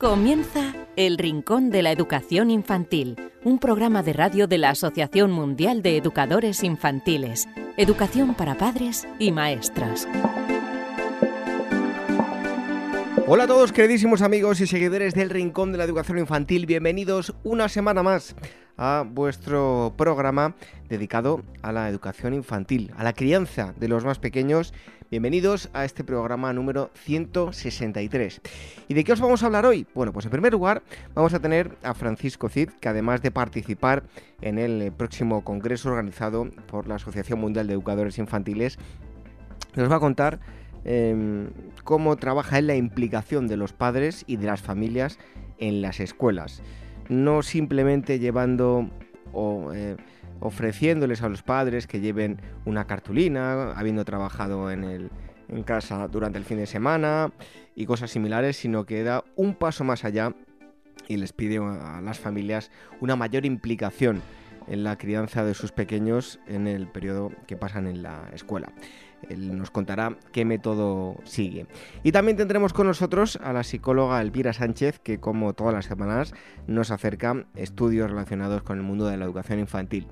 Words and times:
Comienza 0.00 0.76
El 0.94 1.18
Rincón 1.18 1.70
de 1.70 1.82
la 1.82 1.90
Educación 1.90 2.52
Infantil, 2.52 3.16
un 3.42 3.58
programa 3.58 4.04
de 4.04 4.12
radio 4.12 4.46
de 4.46 4.56
la 4.56 4.70
Asociación 4.70 5.32
Mundial 5.32 5.82
de 5.82 5.96
Educadores 5.96 6.62
Infantiles, 6.62 7.48
Educación 7.76 8.36
para 8.36 8.56
Padres 8.56 9.08
y 9.18 9.32
Maestras. 9.32 10.06
Hola 13.26 13.42
a 13.42 13.46
todos, 13.48 13.72
queridísimos 13.72 14.22
amigos 14.22 14.60
y 14.60 14.68
seguidores 14.68 15.14
del 15.14 15.30
Rincón 15.30 15.72
de 15.72 15.78
la 15.78 15.84
Educación 15.84 16.18
Infantil, 16.18 16.66
bienvenidos 16.66 17.34
una 17.42 17.68
semana 17.68 18.04
más 18.04 18.36
a 18.76 19.04
vuestro 19.04 19.94
programa 19.98 20.54
dedicado 20.88 21.42
a 21.60 21.72
la 21.72 21.88
educación 21.88 22.34
infantil, 22.34 22.92
a 22.96 23.02
la 23.02 23.14
crianza 23.14 23.74
de 23.76 23.88
los 23.88 24.04
más 24.04 24.20
pequeños 24.20 24.72
Bienvenidos 25.10 25.70
a 25.72 25.86
este 25.86 26.04
programa 26.04 26.52
número 26.52 26.90
163. 26.92 28.42
¿Y 28.88 28.92
de 28.92 29.04
qué 29.04 29.14
os 29.14 29.20
vamos 29.22 29.42
a 29.42 29.46
hablar 29.46 29.64
hoy? 29.64 29.86
Bueno, 29.94 30.12
pues 30.12 30.26
en 30.26 30.30
primer 30.30 30.52
lugar 30.52 30.82
vamos 31.14 31.32
a 31.32 31.40
tener 31.40 31.78
a 31.82 31.94
Francisco 31.94 32.50
Cid, 32.50 32.68
que 32.78 32.90
además 32.90 33.22
de 33.22 33.30
participar 33.30 34.02
en 34.42 34.58
el 34.58 34.92
próximo 34.92 35.44
congreso 35.44 35.88
organizado 35.88 36.50
por 36.66 36.88
la 36.88 36.96
Asociación 36.96 37.40
Mundial 37.40 37.66
de 37.68 37.72
Educadores 37.72 38.18
Infantiles, 38.18 38.76
nos 39.76 39.90
va 39.90 39.96
a 39.96 40.00
contar 40.00 40.40
em, 40.84 41.48
cómo 41.84 42.16
trabaja 42.16 42.58
en 42.58 42.66
la 42.66 42.76
implicación 42.76 43.48
de 43.48 43.56
los 43.56 43.72
padres 43.72 44.24
y 44.26 44.36
de 44.36 44.46
las 44.46 44.60
familias 44.60 45.18
en 45.56 45.80
las 45.80 46.00
escuelas. 46.00 46.60
No 47.08 47.42
simplemente 47.42 48.18
llevando 48.18 48.90
o 49.32 49.72
eh, 49.72 49.96
ofreciéndoles 50.40 51.22
a 51.22 51.28
los 51.28 51.42
padres 51.42 51.86
que 51.86 52.00
lleven 52.00 52.40
una 52.64 52.86
cartulina, 52.86 53.72
habiendo 53.72 54.04
trabajado 54.04 54.70
en, 54.70 54.84
el, 54.84 55.10
en 55.48 55.62
casa 55.62 56.08
durante 56.08 56.38
el 56.38 56.44
fin 56.44 56.58
de 56.58 56.66
semana 56.66 57.32
y 57.74 57.86
cosas 57.86 58.10
similares, 58.10 58.56
sino 58.56 58.84
que 58.84 59.02
da 59.02 59.24
un 59.36 59.54
paso 59.54 59.84
más 59.84 60.04
allá 60.04 60.34
y 61.06 61.16
les 61.16 61.32
pide 61.32 61.58
a 61.58 62.00
las 62.02 62.18
familias 62.18 62.70
una 63.00 63.16
mayor 63.16 63.46
implicación 63.46 64.22
en 64.68 64.84
la 64.84 64.96
crianza 64.96 65.44
de 65.44 65.54
sus 65.54 65.72
pequeños 65.72 66.38
en 66.46 66.66
el 66.66 66.88
periodo 66.88 67.32
que 67.46 67.56
pasan 67.56 67.86
en 67.86 68.02
la 68.02 68.28
escuela. 68.34 68.72
Él 69.28 69.56
nos 69.56 69.70
contará 69.70 70.16
qué 70.32 70.44
método 70.44 71.16
sigue. 71.24 71.66
Y 72.02 72.12
también 72.12 72.36
tendremos 72.36 72.72
con 72.72 72.86
nosotros 72.86 73.36
a 73.42 73.52
la 73.52 73.64
psicóloga 73.64 74.20
Elvira 74.20 74.52
Sánchez, 74.52 75.00
que 75.00 75.18
como 75.18 75.54
todas 75.54 75.74
las 75.74 75.86
semanas 75.86 76.34
nos 76.66 76.90
acerca 76.90 77.46
estudios 77.56 78.10
relacionados 78.10 78.62
con 78.62 78.78
el 78.78 78.84
mundo 78.84 79.06
de 79.06 79.16
la 79.16 79.24
educación 79.24 79.58
infantil. 79.58 80.06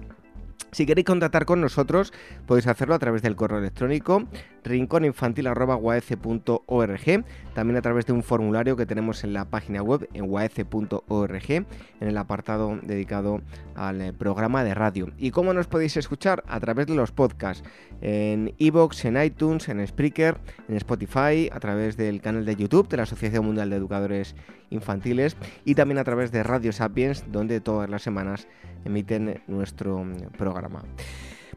Si 0.76 0.84
queréis 0.84 1.06
contactar 1.06 1.46
con 1.46 1.62
nosotros, 1.62 2.12
podéis 2.44 2.66
hacerlo 2.66 2.94
a 2.94 2.98
través 2.98 3.22
del 3.22 3.34
correo 3.34 3.60
electrónico 3.60 4.24
rincóninfantil.org, 4.66 7.24
también 7.54 7.76
a 7.76 7.82
través 7.82 8.06
de 8.06 8.12
un 8.12 8.22
formulario 8.22 8.76
que 8.76 8.84
tenemos 8.84 9.24
en 9.24 9.32
la 9.32 9.46
página 9.46 9.82
web 9.82 10.06
en 10.12 10.30
waece.org, 10.30 11.50
en 11.50 11.66
el 12.00 12.18
apartado 12.18 12.78
dedicado 12.82 13.40
al 13.74 14.00
eh, 14.00 14.12
programa 14.12 14.62
de 14.64 14.74
radio. 14.74 15.12
¿Y 15.16 15.30
cómo 15.30 15.54
nos 15.54 15.68
podéis 15.68 15.96
escuchar? 15.96 16.42
A 16.46 16.60
través 16.60 16.86
de 16.86 16.94
los 16.94 17.12
podcasts, 17.12 17.66
en 18.00 18.54
iVoox, 18.58 19.04
en 19.06 19.22
iTunes, 19.22 19.68
en 19.68 19.86
Spreaker, 19.86 20.38
en 20.68 20.76
Spotify, 20.76 21.48
a 21.52 21.60
través 21.60 21.96
del 21.96 22.20
canal 22.20 22.44
de 22.44 22.56
YouTube 22.56 22.88
de 22.88 22.96
la 22.98 23.04
Asociación 23.04 23.46
Mundial 23.46 23.70
de 23.70 23.76
Educadores 23.76 24.34
Infantiles 24.70 25.36
y 25.64 25.74
también 25.74 25.98
a 25.98 26.04
través 26.04 26.32
de 26.32 26.42
Radio 26.42 26.72
Sapiens, 26.72 27.24
donde 27.30 27.60
todas 27.60 27.88
las 27.88 28.02
semanas 28.02 28.48
emiten 28.84 29.42
nuestro 29.46 30.04
mm, 30.04 30.32
programa. 30.36 30.82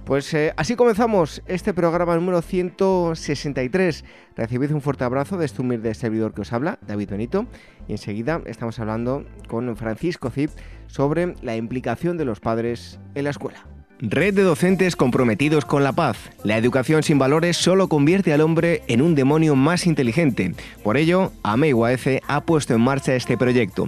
Pues 0.06 0.34
eh, 0.34 0.54
así 0.58 0.76
comenzamos 0.76 1.42
este 1.46 1.74
programa 1.74 2.16
número 2.16 2.42
163. 2.42 4.04
Recibid 4.36 4.72
un 4.72 4.82
fuerte 4.82 5.04
abrazo 5.04 5.38
de 5.38 5.46
este 5.46 5.62
humilde 5.62 5.94
servidor 5.94 6.34
que 6.34 6.42
os 6.42 6.54
habla, 6.54 6.80
David 6.88 7.10
Benito, 7.10 7.46
y 7.88 7.92
enseguida 7.92 8.42
estamos 8.46 8.80
hablando 8.80 9.26
con 9.48 9.76
Francisco 9.76 10.32
Cid 10.32 10.50
sobre 10.88 11.36
la 11.42 11.56
implicación 11.56 12.18
de 12.18 12.26
los 12.26 12.40
padres 12.40 13.00
en 13.14 13.26
la 13.26 13.30
escuela. 13.30 13.66
Red 14.02 14.34
de 14.34 14.44
docentes 14.44 14.96
comprometidos 14.96 15.66
con 15.66 15.84
la 15.84 15.92
paz. 15.92 16.18
La 16.46 16.56
educación 16.56 17.04
sin 17.04 17.20
valores 17.20 17.58
solo 17.58 17.90
convierte 17.90 18.32
al 18.32 18.40
hombre 18.40 18.82
en 18.88 19.02
un 19.02 19.14
demonio 19.14 19.58
más 19.58 19.86
inteligente. 19.86 20.56
Por 20.86 20.96
ello, 20.96 21.34
AMEIWAECE 21.44 22.22
ha 22.26 22.46
puesto 22.46 22.74
en 22.74 22.80
marcha 22.80 23.14
este 23.16 23.38
proyecto 23.38 23.88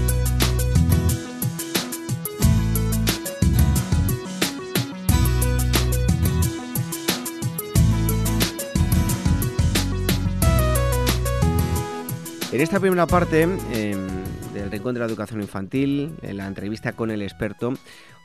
En 12.51 12.59
esta 12.59 12.81
primera 12.81 13.07
parte 13.07 13.43
em, 13.43 14.07
del 14.53 14.69
Rincón 14.69 14.93
de 14.93 14.99
la 14.99 15.05
Educación 15.05 15.41
Infantil, 15.41 16.17
en 16.21 16.35
la 16.35 16.47
entrevista 16.47 16.91
con 16.91 17.09
el 17.09 17.21
experto, 17.21 17.73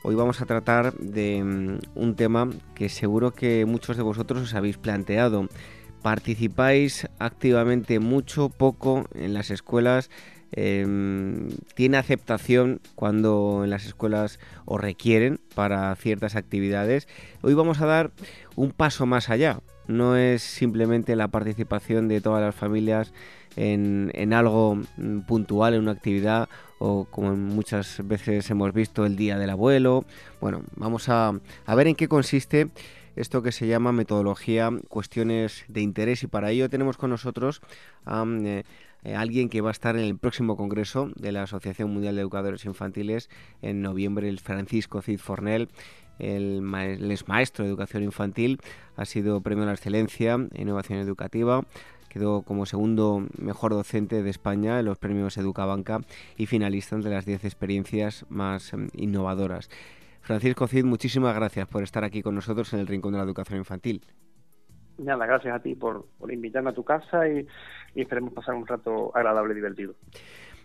hoy 0.03 0.15
vamos 0.15 0.41
a 0.41 0.45
tratar 0.45 0.93
de 0.95 1.37
em, 1.37 1.79
un 1.95 2.15
tema 2.17 2.49
que 2.75 2.89
seguro 2.89 3.31
que 3.31 3.65
muchos 3.65 3.95
de 3.95 4.03
vosotros 4.03 4.41
os 4.41 4.53
habéis 4.53 4.77
planteado. 4.77 5.47
Participáis 6.01 7.07
activamente 7.19 7.99
mucho, 7.99 8.49
poco 8.49 9.05
en 9.15 9.33
las 9.33 9.49
escuelas. 9.49 10.09
Em, 10.51 11.47
tiene 11.73 11.95
aceptación 11.95 12.81
cuando 12.95 13.61
en 13.63 13.69
las 13.69 13.85
escuelas 13.85 14.39
os 14.65 14.81
requieren 14.81 15.39
para 15.55 15.95
ciertas 15.95 16.35
actividades. 16.35 17.07
Hoy 17.41 17.53
vamos 17.53 17.79
a 17.79 17.85
dar 17.85 18.11
un 18.57 18.71
paso 18.71 19.05
más 19.05 19.29
allá. 19.29 19.61
No 19.87 20.17
es 20.17 20.41
simplemente 20.41 21.15
la 21.15 21.29
participación 21.29 22.09
de 22.09 22.19
todas 22.19 22.41
las 22.41 22.55
familias 22.55 23.13
en, 23.57 24.33
algo 24.33 24.75
mm, 24.97 25.21
puntual, 25.21 25.73
en 25.73 25.81
una 25.81 25.91
actividad 25.91 26.47
o 26.79 27.05
como 27.05 27.35
muchas 27.35 28.07
veces 28.07 28.49
hemos 28.51 28.71
visto 28.71 29.05
el 29.05 29.15
Día 29.15 29.37
del 29.37 29.49
Abuelo. 29.49 30.05
Bueno, 30.39 30.63
vamos 30.75 31.09
a, 31.09 31.33
ver 31.75 31.87
en 31.87 31.95
qué 31.95 32.07
consiste 32.07 32.69
esto 33.15 33.41
que 33.41 33.51
se 33.51 33.65
llama 33.65 33.91
metodología 33.91 34.69
cuestiones 34.89 35.65
de 35.67 35.81
interés 35.81 36.21
y 36.21 36.27
para 36.27 36.51
ello 36.51 36.69
tenemos 36.69 36.97
con 36.97 37.09
nosotros 37.09 37.61
a 38.05 38.23
eh, 38.27 38.63
eh, 39.03 39.15
alguien 39.15 39.49
que 39.49 39.61
va 39.61 39.69
a 39.69 39.71
estar 39.71 39.95
en 39.97 40.03
el 40.03 40.17
próximo 40.17 40.55
congreso 40.55 41.09
de 41.15 41.31
la 41.31 41.43
Asociación 41.43 41.91
Mundial 41.91 42.15
de 42.15 42.21
Educadores 42.21 42.65
Infantiles 42.65 43.29
en 43.63 43.81
noviembre, 43.81 44.29
el 44.29 44.39
Francisco 44.39 45.01
Cid 45.01 45.19
Fornel. 45.19 45.69
El, 46.19 46.63
el 46.73 47.11
es 47.11 47.27
maestro 47.27 47.63
de 47.63 47.69
educación 47.69 48.01
infantil, 48.01 48.59
ha 48.95 49.05
sido 49.05 49.39
premio 49.41 49.65
a 49.65 49.67
la 49.67 49.73
excelencia 49.73 50.33
en 50.33 50.49
innovación 50.55 50.97
educativa, 50.97 51.63
Quedó 52.09 52.41
como 52.41 52.65
segundo 52.65 53.25
mejor 53.37 53.73
docente 53.73 54.23
de 54.23 54.29
España 54.29 54.79
en 54.79 54.85
los 54.85 54.97
premios 54.97 55.37
Educabanca 55.37 55.99
y 56.37 56.45
finalista 56.45 56.97
de 56.97 57.09
las 57.09 57.25
10 57.25 57.45
experiencias 57.45 58.25
más 58.29 58.73
em, 58.73 58.89
innovadoras. 58.93 59.69
Francisco 60.21 60.67
Cid, 60.67 60.83
muchísimas 60.83 61.35
gracias 61.35 61.67
por 61.67 61.83
estar 61.83 62.03
aquí 62.03 62.21
con 62.21 62.35
nosotros 62.35 62.73
en 62.73 62.81
el 62.81 62.87
Rincón 62.87 63.13
de 63.13 63.19
la 63.19 63.23
Educación 63.23 63.59
Infantil. 63.59 64.01
Nada, 64.97 65.25
gracias 65.25 65.55
a 65.55 65.59
ti 65.59 65.75
por, 65.75 66.07
invitarme 66.29 66.71
a 66.71 66.73
tu 66.73 66.83
casa 66.83 67.27
y, 67.29 67.47
esperemos 67.95 68.33
pasar 68.33 68.55
un 68.55 68.67
rato 68.67 69.11
agradable 69.15 69.53
y 69.53 69.55
divertido. 69.55 69.95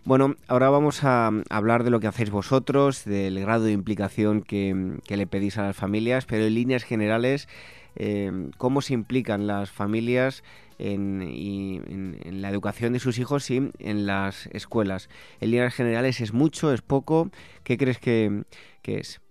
Bueno, 0.05 0.35
ahora 0.47 0.69
vamos 0.69 1.03
a 1.03 1.31
hablar 1.49 1.83
de 1.83 1.91
lo 1.91 1.99
que 1.99 2.07
hacéis 2.07 2.29
vosotros, 2.29 3.05
del 3.05 3.39
grado 3.39 3.63
de 3.63 3.71
implicación 3.71 4.41
que, 4.41 4.97
que 5.07 5.15
le 5.15 5.27
pedís 5.27 5.57
a 5.57 5.63
las 5.63 5.77
familias, 5.77 6.25
pero 6.25 6.43
en 6.43 6.55
líneas 6.55 6.83
generales, 6.83 7.47
eh, 7.95 8.49
¿cómo 8.57 8.81
se 8.81 8.93
implican 8.93 9.47
las 9.47 9.71
familias 9.71 10.43
en, 10.83 12.41
la 12.41 12.49
educación 12.49 12.93
de 12.93 12.99
sus 12.99 13.17
hijos 13.17 13.49
y 13.49 13.71
en 13.79 14.05
las 14.05 14.47
escuelas. 14.47 15.09
En 15.39 15.51
líneas 15.51 15.73
generales 15.73 16.21
es 16.21 16.33
mucho, 16.33 16.73
es 16.73 16.81
poco. 16.81 17.31
¿Qué 17.63 17.77
crees 17.77 17.99
que, 17.99 18.43
es? 18.83 19.21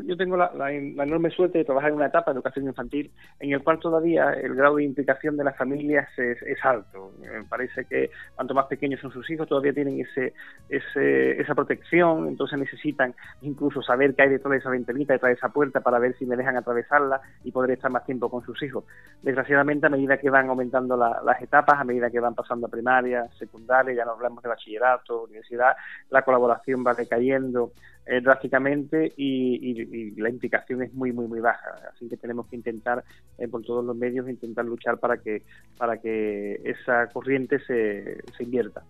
Yo 0.00 0.16
tengo 0.16 0.36
la, 0.36 0.72
enorme 0.72 1.30
suerte 1.30 1.58
de 1.58 1.64
trabajar 1.64 1.90
en 1.90 1.96
una 1.96 2.06
etapa 2.06 2.32
de 2.32 2.36
educación 2.36 2.66
infantil 2.66 3.10
en 3.40 3.52
el 3.52 3.62
cual 3.62 3.78
todavía 3.78 4.32
el 4.32 4.54
grado 4.54 4.76
de 4.76 4.84
implicación 4.84 5.36
de 5.36 5.44
las 5.44 5.56
familias 5.56 6.08
es, 6.16 6.38
alto. 6.62 7.12
Me 7.20 7.44
parece 7.44 7.84
que 7.84 8.10
cuanto 8.34 8.54
más 8.54 8.66
pequeños 8.66 9.00
son 9.00 9.12
sus 9.12 9.28
hijos, 9.30 9.48
todavía 9.48 9.72
tienen 9.72 10.00
ese, 10.00 10.32
esa 10.68 11.54
protección, 11.54 12.28
entonces 12.28 12.58
necesitan 12.58 13.14
incluso 13.42 13.82
saber 13.82 14.14
qué 14.14 14.22
hay 14.22 14.28
detrás 14.30 14.52
de 14.52 14.58
esa 14.58 14.70
ventanita, 14.70 15.12
detrás 15.12 15.30
de 15.30 15.34
esa 15.34 15.48
puerta, 15.48 15.80
para 15.80 15.98
ver 15.98 16.16
si 16.16 16.24
me 16.24 16.36
dejan 16.36 16.56
atravesarla 16.56 17.20
y 17.44 17.52
poder 17.52 17.72
estar 17.72 17.90
más 17.90 18.06
tiempo 18.06 18.30
con 18.30 18.42
sus 18.44 18.62
hijos. 18.62 18.84
Desgraciadamente, 19.22 19.86
a 19.86 19.90
medida 19.90 20.18
que 20.18 20.30
van 20.30 20.48
aumentando 20.48 20.96
las 20.96 21.42
etapas, 21.42 21.80
a 21.80 21.84
medida 21.84 22.10
que 22.10 22.20
van 22.20 22.34
pasando 22.34 22.66
a 22.66 22.70
primaria, 22.70 23.28
secundaria, 23.38 23.94
ya 23.94 24.04
no 24.04 24.12
hablamos 24.12 24.42
de 24.42 24.48
bachillerato, 24.48 25.24
universidad, 25.24 25.74
la 26.10 26.22
colaboración 26.22 26.84
va 26.86 26.94
decayendo 26.94 27.72
eh, 28.04 28.20
drásticamente 28.20 29.12
y, 29.16 29.81
la 30.16 30.28
implicación 30.28 30.82
es 30.82 30.92
muy, 30.94 31.12
muy, 31.12 31.26
muy 31.26 31.40
baja. 31.40 31.70
Así 31.94 32.08
que 32.08 32.16
tenemos 32.16 32.46
que 32.46 32.56
intentar, 32.56 33.04
eh, 33.38 33.48
por 33.48 33.62
todos 33.62 33.84
los 33.84 33.96
medios, 33.96 34.28
intentar 34.28 34.64
luchar 34.64 34.98
para 34.98 35.18
que, 35.18 35.42
para 35.76 35.98
que 35.98 36.60
esa 36.64 37.08
corriente 37.08 37.58
se, 37.60 38.18
se 38.36 38.44
invierta. 38.44 38.82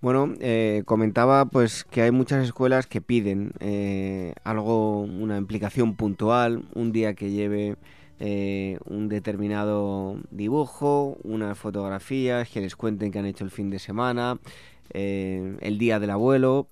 Bueno, 0.00 0.34
eh, 0.40 0.82
comentaba 0.84 1.46
pues 1.46 1.84
que 1.84 2.02
hay 2.02 2.10
muchas 2.10 2.44
escuelas 2.44 2.86
que 2.86 3.00
piden 3.00 3.52
algo, 4.44 5.00
una 5.00 5.38
implicación 5.38 5.96
puntual, 5.96 6.64
un 6.74 6.92
día 6.92 7.14
que 7.14 7.30
lleve 7.30 7.76
un 8.86 9.08
determinado 9.08 10.18
dibujo, 10.30 11.16
unas 11.22 11.58
fotografías, 11.58 12.50
que 12.50 12.60
les 12.60 12.76
cuenten 12.76 13.12
que 13.12 13.18
han 13.18 13.26
hecho 13.26 13.44
el 13.44 13.50
fin 13.50 13.70
de 13.70 13.78
semana, 13.78 14.38
el 14.90 15.78
día 15.78 15.98
del 15.98 16.10
abuelo. 16.10 16.68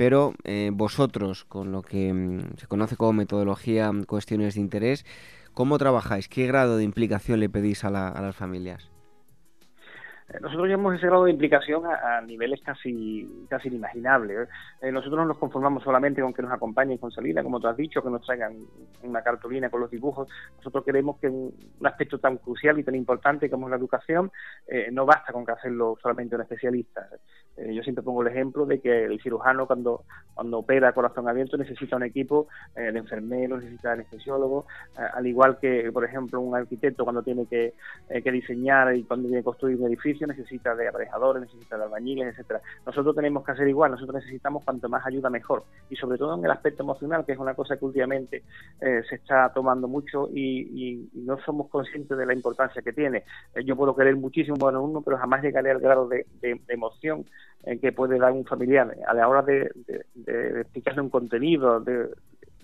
Pero 0.00 0.32
eh, 0.44 0.70
vosotros, 0.72 1.44
con 1.44 1.72
lo 1.72 1.82
que 1.82 2.10
mm, 2.10 2.56
se 2.56 2.66
conoce 2.66 2.96
como 2.96 3.12
metodología 3.12 3.92
mm, 3.92 4.04
cuestiones 4.04 4.54
de 4.54 4.62
interés, 4.62 5.04
¿cómo 5.52 5.76
trabajáis? 5.76 6.26
¿Qué 6.26 6.46
grado 6.46 6.78
de 6.78 6.84
implicación 6.84 7.38
le 7.38 7.50
pedís 7.50 7.84
a 7.84 7.90
las 7.90 8.34
familias? 8.34 8.90
Eh, 10.32 10.38
nosotros 10.40 10.68
llevamos 10.68 10.94
ese 10.94 11.06
grado 11.06 11.24
de 11.24 11.32
implicación 11.32 11.82
a, 11.86 12.20
niveles 12.20 12.60
casi 12.62 13.46
casi 13.48 13.68
inimaginables. 13.68 14.48
¿eh? 14.48 14.50
Eh, 14.82 14.92
nosotros 14.92 15.18
no 15.18 15.26
nos 15.26 15.38
conformamos 15.38 15.82
solamente 15.82 16.22
con 16.22 16.32
que 16.32 16.42
nos 16.42 16.52
acompañen 16.52 16.98
con 16.98 17.10
salida, 17.10 17.42
como 17.42 17.60
tú 17.60 17.66
has 17.66 17.76
dicho, 17.76 18.02
que 18.02 18.10
nos 18.10 18.24
traigan 18.24 18.56
una 19.02 19.22
cartulina 19.22 19.70
con 19.70 19.80
los 19.80 19.90
dibujos. 19.90 20.28
Nosotros 20.58 20.84
queremos 20.84 21.18
que 21.18 21.28
un, 21.28 21.52
aspecto 21.84 22.18
tan 22.18 22.36
crucial 22.36 22.78
y 22.78 22.84
tan 22.84 22.94
importante 22.94 23.50
como 23.50 23.68
la 23.68 23.76
educación 23.76 24.30
no 24.92 25.06
basta 25.06 25.32
con 25.32 25.44
que 25.44 25.52
hacerlo 25.52 25.96
solamente 26.00 26.36
un 26.36 26.42
especialista. 26.42 27.08
yo 27.56 27.82
siempre 27.82 28.04
pongo 28.04 28.22
el 28.22 28.28
ejemplo 28.28 28.64
de 28.66 28.80
que 28.80 29.04
el 29.04 29.20
cirujano 29.20 29.66
cuando, 29.66 30.04
cuando 30.34 30.58
opera 30.58 30.92
corazón 30.92 31.28
abierto 31.28 31.56
necesita 31.56 31.96
un 31.96 32.04
equipo 32.04 32.48
de 32.74 32.96
enfermeros, 32.96 33.62
necesita 33.62 33.92
anestesiólogos, 33.92 34.66
al 34.96 35.26
igual 35.26 35.58
que, 35.58 35.90
por 35.92 36.04
ejemplo, 36.04 36.40
un 36.40 36.54
arquitecto 36.54 37.04
cuando 37.04 37.22
tiene 37.22 37.46
que, 37.46 37.74
que 38.08 38.32
diseñar 38.32 38.94
y 38.94 39.04
cuando 39.04 39.28
tiene 39.28 39.40
que 39.40 39.46
construir 39.46 39.78
un 39.78 39.88
edificio 39.88 40.19
necesita 40.26 40.74
de 40.74 40.88
aparejadores, 40.88 41.42
necesita 41.42 41.76
de 41.76 41.84
albañiles, 41.84 42.28
etcétera. 42.28 42.60
Nosotros 42.86 43.14
tenemos 43.14 43.44
que 43.44 43.52
hacer 43.52 43.68
igual, 43.68 43.90
nosotros 43.92 44.16
necesitamos 44.16 44.64
cuanto 44.64 44.88
más 44.88 45.06
ayuda 45.06 45.30
mejor 45.30 45.64
y 45.88 45.96
sobre 45.96 46.18
todo 46.18 46.36
en 46.36 46.44
el 46.44 46.50
aspecto 46.50 46.82
emocional, 46.82 47.24
que 47.24 47.32
es 47.32 47.38
una 47.38 47.54
cosa 47.54 47.76
que 47.76 47.84
últimamente 47.84 48.42
eh, 48.80 49.02
se 49.08 49.16
está 49.16 49.52
tomando 49.52 49.88
mucho 49.88 50.28
y, 50.32 51.08
no 51.14 51.38
somos 51.44 51.68
conscientes 51.68 52.16
de 52.16 52.26
la 52.26 52.34
importancia 52.34 52.82
que 52.82 52.92
tiene. 52.92 53.24
Eh, 53.54 53.64
yo 53.64 53.76
puedo 53.76 53.94
querer 53.94 54.16
muchísimo 54.16 54.68
a 54.68 54.78
uno, 54.78 55.02
pero 55.02 55.18
jamás 55.18 55.42
llegaré 55.42 55.70
al 55.70 55.80
grado 55.80 56.08
de, 56.08 56.26
emoción 56.68 57.24
eh, 57.64 57.78
que 57.78 57.92
puede 57.92 58.18
dar 58.18 58.32
un 58.32 58.44
familiar 58.44 58.96
a 59.06 59.14
la 59.14 59.28
hora 59.28 59.42
de, 59.42 59.70
de 60.14 60.60
explicarle 60.60 61.02
un 61.02 61.10
contenido, 61.10 61.80
de, 61.80 62.08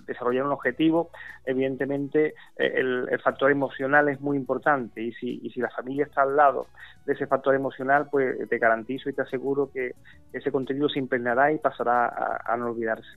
desarrollar 0.06 0.44
un 0.44 0.52
objetivo, 0.52 1.10
evidentemente 1.44 2.34
eh, 2.56 2.72
el, 2.76 3.20
factor 3.22 3.50
emocional 3.50 4.08
es 4.08 4.20
muy 4.20 4.36
importante 4.36 5.02
y 5.02 5.12
si, 5.12 5.50
la 5.56 5.70
familia 5.70 6.04
está 6.04 6.22
al 6.22 6.36
lado 6.36 6.66
de 7.06 7.14
ese 7.14 7.26
factor 7.26 7.54
emocional, 7.54 8.08
pues 8.10 8.36
te 8.48 8.58
garantizo 8.58 9.08
y 9.08 9.12
te 9.12 9.22
aseguro 9.22 9.70
que 9.72 9.92
ese 10.32 10.52
contenido 10.52 10.88
se 10.88 10.98
impregnará 10.98 11.52
y 11.52 11.58
pasará 11.58 12.40
a, 12.44 12.56
no 12.56 12.70
olvidarse. 12.70 13.08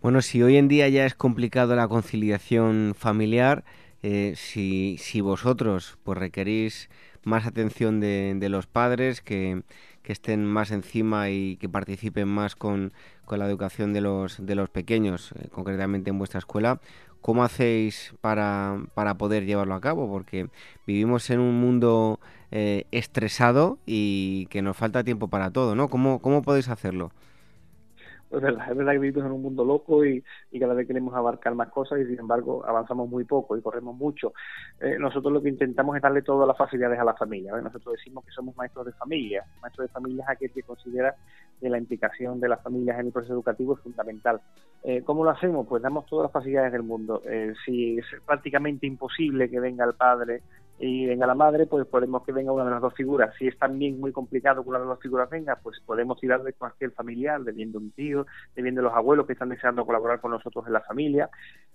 Bueno, 0.00 0.22
si 0.22 0.42
hoy 0.42 0.56
en 0.56 0.68
día 0.68 0.88
ya 0.88 1.04
es 1.04 1.14
complicado 1.14 1.76
la 1.76 1.88
conciliación 1.88 2.94
familiar, 2.96 3.64
eh, 4.02 4.34
si, 4.36 5.20
vosotros 5.20 5.98
pues 6.02 6.18
requerís 6.18 6.88
más 7.22 7.46
atención 7.46 8.00
de 8.00 8.48
los 8.48 8.66
padres, 8.66 9.20
que, 9.20 9.62
que, 10.02 10.12
estén 10.12 10.44
más 10.44 10.70
encima 10.70 11.30
y 11.30 11.56
que 11.56 11.68
participen 11.68 12.28
más 12.28 12.56
con, 12.56 12.92
con 13.24 13.38
la 13.38 13.46
educación 13.46 13.92
de 13.92 14.00
los, 14.00 14.44
de 14.44 14.54
los 14.54 14.70
pequeños, 14.70 15.32
eh, 15.32 15.48
concretamente 15.50 16.10
en 16.10 16.18
vuestra 16.18 16.38
escuela, 16.38 16.80
¿cómo 17.20 17.44
hacéis 17.44 18.14
para, 18.20 18.78
para, 18.94 19.14
poder 19.16 19.44
llevarlo 19.46 19.74
a 19.74 19.80
cabo? 19.80 20.08
Porque 20.08 20.48
vivimos 20.86 21.30
en 21.30 21.40
un 21.40 21.60
mundo 21.60 22.20
eh, 22.50 22.84
estresado 22.90 23.78
y 23.86 24.46
que 24.46 24.62
nos 24.62 24.76
falta 24.76 25.04
tiempo 25.04 25.28
para 25.28 25.50
todo, 25.50 25.74
¿no? 25.74 25.88
¿Cómo, 25.88 26.20
cómo 26.20 26.42
podéis 26.42 26.68
hacerlo? 26.68 27.12
Es 28.30 28.40
verdad, 28.40 28.70
es 28.70 28.76
verdad 28.76 28.92
que 28.92 28.98
vivimos 28.98 29.26
en 29.26 29.32
un 29.32 29.42
mundo 29.42 29.64
loco 29.64 30.04
y, 30.04 30.22
cada 30.58 30.74
vez 30.74 30.86
queremos 30.86 31.14
abarcar 31.14 31.54
más 31.54 31.70
cosas 31.70 32.00
y 32.00 32.06
sin 32.06 32.18
embargo 32.18 32.64
avanzamos 32.66 33.08
muy 33.08 33.24
poco 33.24 33.56
y 33.56 33.62
corremos 33.62 33.96
mucho. 33.96 34.32
Eh, 34.80 34.96
nosotros 34.98 35.32
lo 35.32 35.42
que 35.42 35.48
intentamos 35.48 35.96
es 35.96 36.02
darle 36.02 36.22
todas 36.22 36.46
las 36.46 36.56
facilidades 36.56 36.98
a 36.98 37.04
la 37.04 37.14
familia. 37.14 37.56
Nosotros 37.56 37.96
decimos 37.96 38.24
que 38.24 38.30
somos 38.30 38.54
maestros 38.56 38.86
de 38.86 38.92
familia. 38.92 39.44
Maestros 39.62 39.88
de 39.88 39.92
familia 39.92 40.24
es 40.24 40.30
aquel 40.30 40.52
que 40.52 40.62
considera 40.62 41.16
que 41.60 41.68
la 41.68 41.78
implicación 41.78 42.40
de 42.40 42.48
las 42.48 42.62
familias 42.62 43.00
en 43.00 43.06
el 43.06 43.12
proceso 43.12 43.34
educativo 43.34 43.74
es 43.74 43.80
fundamental. 43.80 44.40
Eh, 44.82 45.02
¿Cómo 45.02 45.24
lo 45.24 45.30
hacemos? 45.30 45.66
Pues 45.66 45.82
damos 45.82 46.06
todas 46.06 46.24
las 46.24 46.32
facilidades 46.32 46.72
del 46.72 46.82
mundo. 46.82 47.22
Eh, 47.24 47.54
si 47.64 47.98
es 47.98 48.06
prácticamente 48.24 48.86
imposible 48.86 49.50
que 49.50 49.60
venga 49.60 49.84
el 49.84 49.94
padre 49.94 50.42
y 50.82 51.04
venga 51.04 51.26
la 51.26 51.34
madre, 51.34 51.66
pues 51.66 51.86
podemos 51.86 52.24
que 52.24 52.32
venga 52.32 52.52
una 52.52 52.64
de 52.64 52.70
las 52.70 52.80
dos 52.80 52.94
figuras. 52.94 53.34
Si 53.38 53.46
es 53.46 53.58
también 53.58 54.00
muy 54.00 54.12
complicado 54.12 54.62
que 54.62 54.70
una 54.70 54.78
de 54.78 54.86
las 54.86 54.94
dos 54.94 55.02
figuras 55.02 55.28
venga, 55.28 55.56
pues 55.56 55.78
podemos 55.84 56.18
tirar 56.18 56.42
de 56.42 56.54
cualquier 56.54 56.92
familiar, 56.92 57.42
de 57.42 57.52
viendo 57.52 57.78
un 57.78 57.90
tío, 57.90 58.26
de 58.56 58.72
los 58.72 58.94
abuelos 58.94 59.26
que 59.26 59.34
están 59.34 59.50
deseando 59.50 59.84
colaborar 59.84 60.22
con 60.22 60.30
nosotros 60.30 60.66
en 60.66 60.72
la 60.72 60.80
familia. 60.80 61.28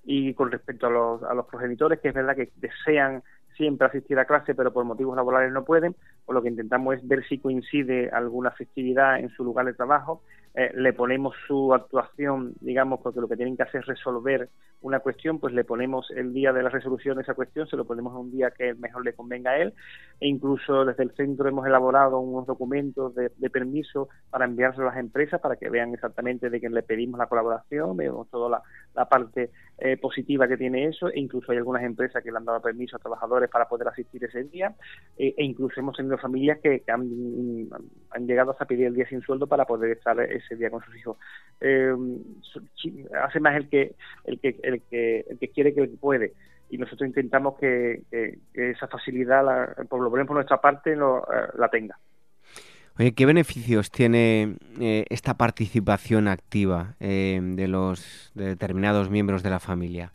Y 0.04 0.34
con 0.34 0.52
respecto 0.52 0.88
a 0.88 0.90
los, 0.90 1.22
a 1.22 1.36
los 1.36 1.46
progenitores, 1.46 2.00
que 2.00 2.08
es 2.08 2.14
verdad 2.16 2.36
que 2.36 2.52
desean 2.56 3.22
siempre 3.56 3.88
asistir 3.88 4.18
a 4.18 4.26
clase, 4.26 4.56
pero 4.56 4.74
por 4.74 4.86
motivos 4.86 5.16
laborales 5.16 5.54
no 5.54 5.64
pueden, 5.64 5.96
pues 6.26 6.34
lo 6.34 6.42
que 6.42 6.50
intentamos 6.50 6.96
es 6.96 7.08
ver 7.08 7.24
si 7.28 7.38
coincide 7.38 8.10
alguna 8.10 8.52
festividad 8.52 9.20
en 9.20 9.30
su 9.30 9.44
lugar 9.44 9.68
de 9.68 9.74
trabajo 9.74 10.24
eh, 10.56 10.72
le 10.74 10.94
ponemos 10.94 11.36
su 11.48 11.74
actuación, 11.74 12.54
digamos, 12.62 13.02
porque 13.02 13.20
lo 13.20 13.28
que 13.28 13.36
tienen 13.36 13.58
que 13.58 13.64
hacer 13.64 13.82
es 13.82 13.88
resolver 13.88 14.50
una 14.86 15.00
cuestión, 15.00 15.40
pues 15.40 15.54
le 15.54 15.64
ponemos 15.64 16.12
el 16.12 16.32
día 16.32 16.54
de 16.54 16.62
la 16.62 16.70
resolución 16.70 17.16
de 17.18 17.24
esa 17.24 17.34
cuestión, 17.34 17.68
se 17.68 17.76
lo 17.76 17.86
ponemos 17.86 18.14
a 18.14 18.20
un 18.20 18.32
día 18.32 18.52
que 18.52 18.76
mejor 18.76 19.04
le 19.04 19.14
convenga 19.14 19.52
a 19.52 19.58
él, 19.58 19.74
e 20.20 20.28
incluso 20.28 20.86
desde 20.86 21.04
el 21.04 21.12
centro 21.12 21.50
hemos 21.50 21.66
elaborado 21.66 22.20
unos 22.20 22.46
documentos 22.46 23.16
de, 23.16 23.30
permiso 23.50 24.10
para 24.30 24.46
enviárselos 24.46 24.92
a 24.92 24.96
las 24.96 25.00
empresas 25.00 25.42
para 25.42 25.56
que 25.56 25.70
vean 25.70 25.94
exactamente 25.94 26.50
de 26.50 26.60
quién 26.60 26.74
le 26.74 26.84
pedimos 26.84 27.18
la 27.18 27.28
colaboración, 27.28 27.98
vemos 27.98 28.30
toda 28.30 28.62
la, 28.94 29.06
parte 29.06 29.52
eh, 29.78 29.98
positiva 29.98 30.48
que 30.48 30.58
tiene 30.58 30.86
eso, 30.86 31.10
e 31.10 31.20
incluso 31.20 31.52
hay 31.52 31.58
algunas 31.58 31.84
empresas 31.84 32.24
que 32.24 32.32
le 32.32 32.38
han 32.38 32.46
dado 32.46 32.62
permiso 32.62 32.96
a 32.96 33.00
trabajadores 33.00 33.50
para 33.50 33.68
poder 33.68 33.88
asistir 33.88 34.24
ese 34.24 34.44
día, 34.44 34.76
eh, 35.18 35.34
e 35.36 35.44
incluso 35.44 35.80
hemos 35.80 35.98
tenido 35.98 36.18
familias 36.18 36.60
que, 36.60 36.84
han, 36.88 37.10
han, 38.12 38.28
llegado 38.28 38.52
hasta 38.52 38.66
pedir 38.66 38.86
el 38.86 38.94
día 38.94 39.08
sin 39.08 39.22
sueldo 39.22 39.48
para 39.48 39.66
poder 39.66 39.92
estar 39.98 40.20
ese 40.20 40.45
día 40.54 40.70
con 40.70 40.84
sus 40.84 40.96
hijos. 40.96 41.18
Eh, 41.62 41.96
hace 43.24 43.40
más 43.40 43.56
el 43.56 43.68
que, 43.70 43.96
el 44.26 44.40
que, 44.40 44.60
el 44.62 44.82
que, 44.84 45.26
el 45.30 45.40
que 45.40 45.48
quiere 45.50 45.74
que 45.74 45.82
el 45.82 45.90
que 45.90 45.98
puede. 45.98 46.34
Y 46.70 46.78
nosotros 46.78 47.08
intentamos 47.08 47.58
que, 47.58 48.04
esa 48.54 48.88
facilidad, 48.88 49.44
por 49.88 50.02
lo 50.02 50.12
menos 50.12 50.28
por 50.28 50.36
nuestra 50.36 50.62
parte, 50.62 50.94
eh, 50.94 50.98
la 51.58 51.70
tenga. 51.70 51.98
Oye, 53.00 53.14
¿qué 53.14 53.26
beneficios 53.26 53.90
tiene 53.92 54.58
eh, 54.80 55.06
esta 55.10 55.34
participación 55.34 56.28
activa 56.28 56.96
de 57.00 57.68
los 57.68 58.32
de 58.36 58.46
determinados 58.46 59.10
miembros 59.10 59.42
de 59.42 59.50
la 59.50 59.60
familia? 59.60 60.12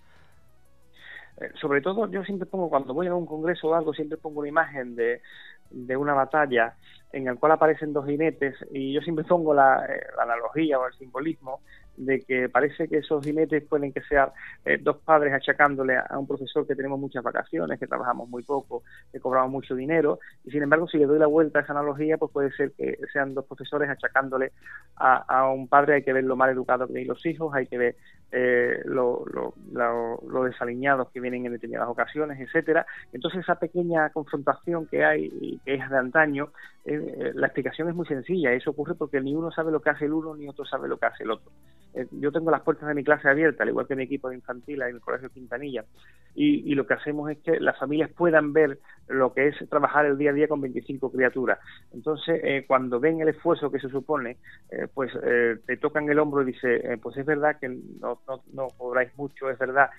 sobre 1.60 1.80
todo, 1.80 2.06
yo 2.10 2.22
siempre 2.24 2.46
pongo, 2.46 2.68
cuando 2.68 2.92
voy 2.92 3.06
a 3.06 3.14
un 3.14 3.26
congreso 3.26 3.68
o 3.68 3.74
algo, 3.74 3.94
siempre 3.94 4.18
pongo 4.18 4.40
una 4.40 4.48
imagen 4.50 4.94
de, 4.94 5.22
de 5.70 5.96
una 5.96 6.14
batalla 6.14 6.74
en 7.12 7.26
el 7.26 7.38
cual 7.38 7.52
aparecen 7.52 7.92
dos 7.92 8.06
jinetes 8.06 8.54
y 8.70 8.92
yo 8.92 9.00
siempre 9.00 9.24
pongo 9.24 9.54
la, 9.54 9.84
eh, 9.86 10.00
analogía 10.20 10.78
o 10.78 10.86
el 10.86 10.92
simbolismo 10.94 11.60
de 12.00 12.20
que 12.20 12.48
parece 12.48 12.88
que 12.88 12.98
esos 12.98 13.24
jinetes 13.24 13.62
pueden 13.64 13.92
que 13.92 14.00
sean 14.02 14.30
eh, 14.64 14.78
dos 14.80 14.96
padres 14.98 15.34
achacándole 15.34 15.96
a, 15.96 16.18
un 16.18 16.26
profesor 16.26 16.66
que 16.66 16.74
tenemos 16.74 16.98
muchas 16.98 17.22
vacaciones, 17.22 17.78
que 17.78 17.86
trabajamos 17.86 18.28
muy 18.28 18.42
poco, 18.42 18.82
que 19.12 19.20
cobramos 19.20 19.50
mucho 19.50 19.74
dinero, 19.74 20.18
y 20.44 20.50
sin 20.50 20.62
embargo 20.62 20.88
si 20.88 20.98
le 20.98 21.06
doy 21.06 21.18
la 21.18 21.26
vuelta 21.26 21.58
a 21.58 21.62
esa 21.62 21.72
analogía, 21.72 22.16
pues 22.16 22.32
puede 22.32 22.52
ser 22.52 22.72
que 22.72 22.98
sean 23.12 23.34
dos 23.34 23.44
profesores 23.44 23.90
achacándole 23.90 24.52
a, 24.96 25.16
a 25.16 25.50
un 25.50 25.68
padre, 25.68 25.94
hay 25.94 26.02
que 26.02 26.12
ver 26.12 26.24
lo 26.24 26.36
mal 26.36 26.50
educado 26.50 26.86
que 26.86 26.94
tienen 26.94 27.08
los 27.08 27.24
hijos, 27.26 27.54
hay 27.54 27.66
que 27.66 27.78
ver 27.78 27.96
eh, 28.32 28.80
lo, 28.84 29.24
lo, 29.72 30.44
desaliñados 30.44 31.10
que 31.10 31.20
vienen 31.20 31.46
en 31.46 31.52
determinadas 31.52 31.90
ocasiones, 31.90 32.38
etcétera. 32.40 32.86
Entonces 33.12 33.40
esa 33.40 33.56
pequeña 33.56 34.08
confrontación 34.10 34.86
que 34.86 35.04
hay 35.04 35.30
y 35.40 35.58
que 35.58 35.74
es 35.74 35.90
de 35.90 35.98
antaño 35.98 36.50
la 36.84 37.46
explicación 37.46 37.88
es 37.88 37.94
muy 37.94 38.06
sencilla. 38.06 38.52
Eso 38.52 38.70
ocurre 38.70 38.94
porque 38.94 39.20
ni 39.20 39.34
uno 39.34 39.50
sabe 39.50 39.70
lo 39.70 39.80
que 39.80 39.90
hace 39.90 40.06
el 40.06 40.12
uno 40.12 40.34
ni 40.34 40.48
otro 40.48 40.64
sabe 40.64 40.88
lo 40.88 40.96
que 40.96 41.06
hace 41.06 41.24
el 41.24 41.30
otro. 41.32 41.50
Yo 42.12 42.32
tengo 42.32 42.50
las 42.50 42.62
puertas 42.62 42.88
de 42.88 42.94
mi 42.94 43.04
clase 43.04 43.28
abiertas, 43.28 43.60
al 43.62 43.70
igual 43.70 43.86
que 43.86 43.96
mi 43.96 44.04
equipo 44.04 44.28
de 44.28 44.36
infantil 44.36 44.82
en 44.82 44.96
el 44.96 45.00
Colegio 45.00 45.30
Quintanilla, 45.30 45.84
y, 46.34 46.74
lo 46.74 46.86
que 46.86 46.94
hacemos 46.94 47.30
es 47.30 47.38
que 47.38 47.58
las 47.58 47.76
familias 47.78 48.10
puedan 48.10 48.52
ver 48.52 48.78
lo 49.08 49.34
que 49.34 49.48
es 49.48 49.68
trabajar 49.68 50.06
el 50.06 50.16
día 50.16 50.30
a 50.30 50.34
día 50.34 50.46
con 50.46 50.60
25 50.60 51.10
criaturas. 51.10 51.58
Entonces, 51.92 52.64
cuando 52.68 53.00
ven 53.00 53.20
el 53.20 53.28
esfuerzo 53.28 53.70
que 53.70 53.80
se 53.80 53.88
supone, 53.88 54.36
pues 54.94 55.12
te 55.66 55.76
tocan 55.76 56.08
el 56.08 56.20
hombro 56.20 56.42
y 56.42 56.52
dice, 56.52 56.98
pues 57.02 57.16
es 57.16 57.26
verdad 57.26 57.56
que 57.60 57.68
no, 57.68 58.20
no, 58.28 58.42
no 58.52 58.68
cobráis 58.76 59.10
mucho, 59.16 59.50
es 59.50 59.58
verdad 59.58 59.90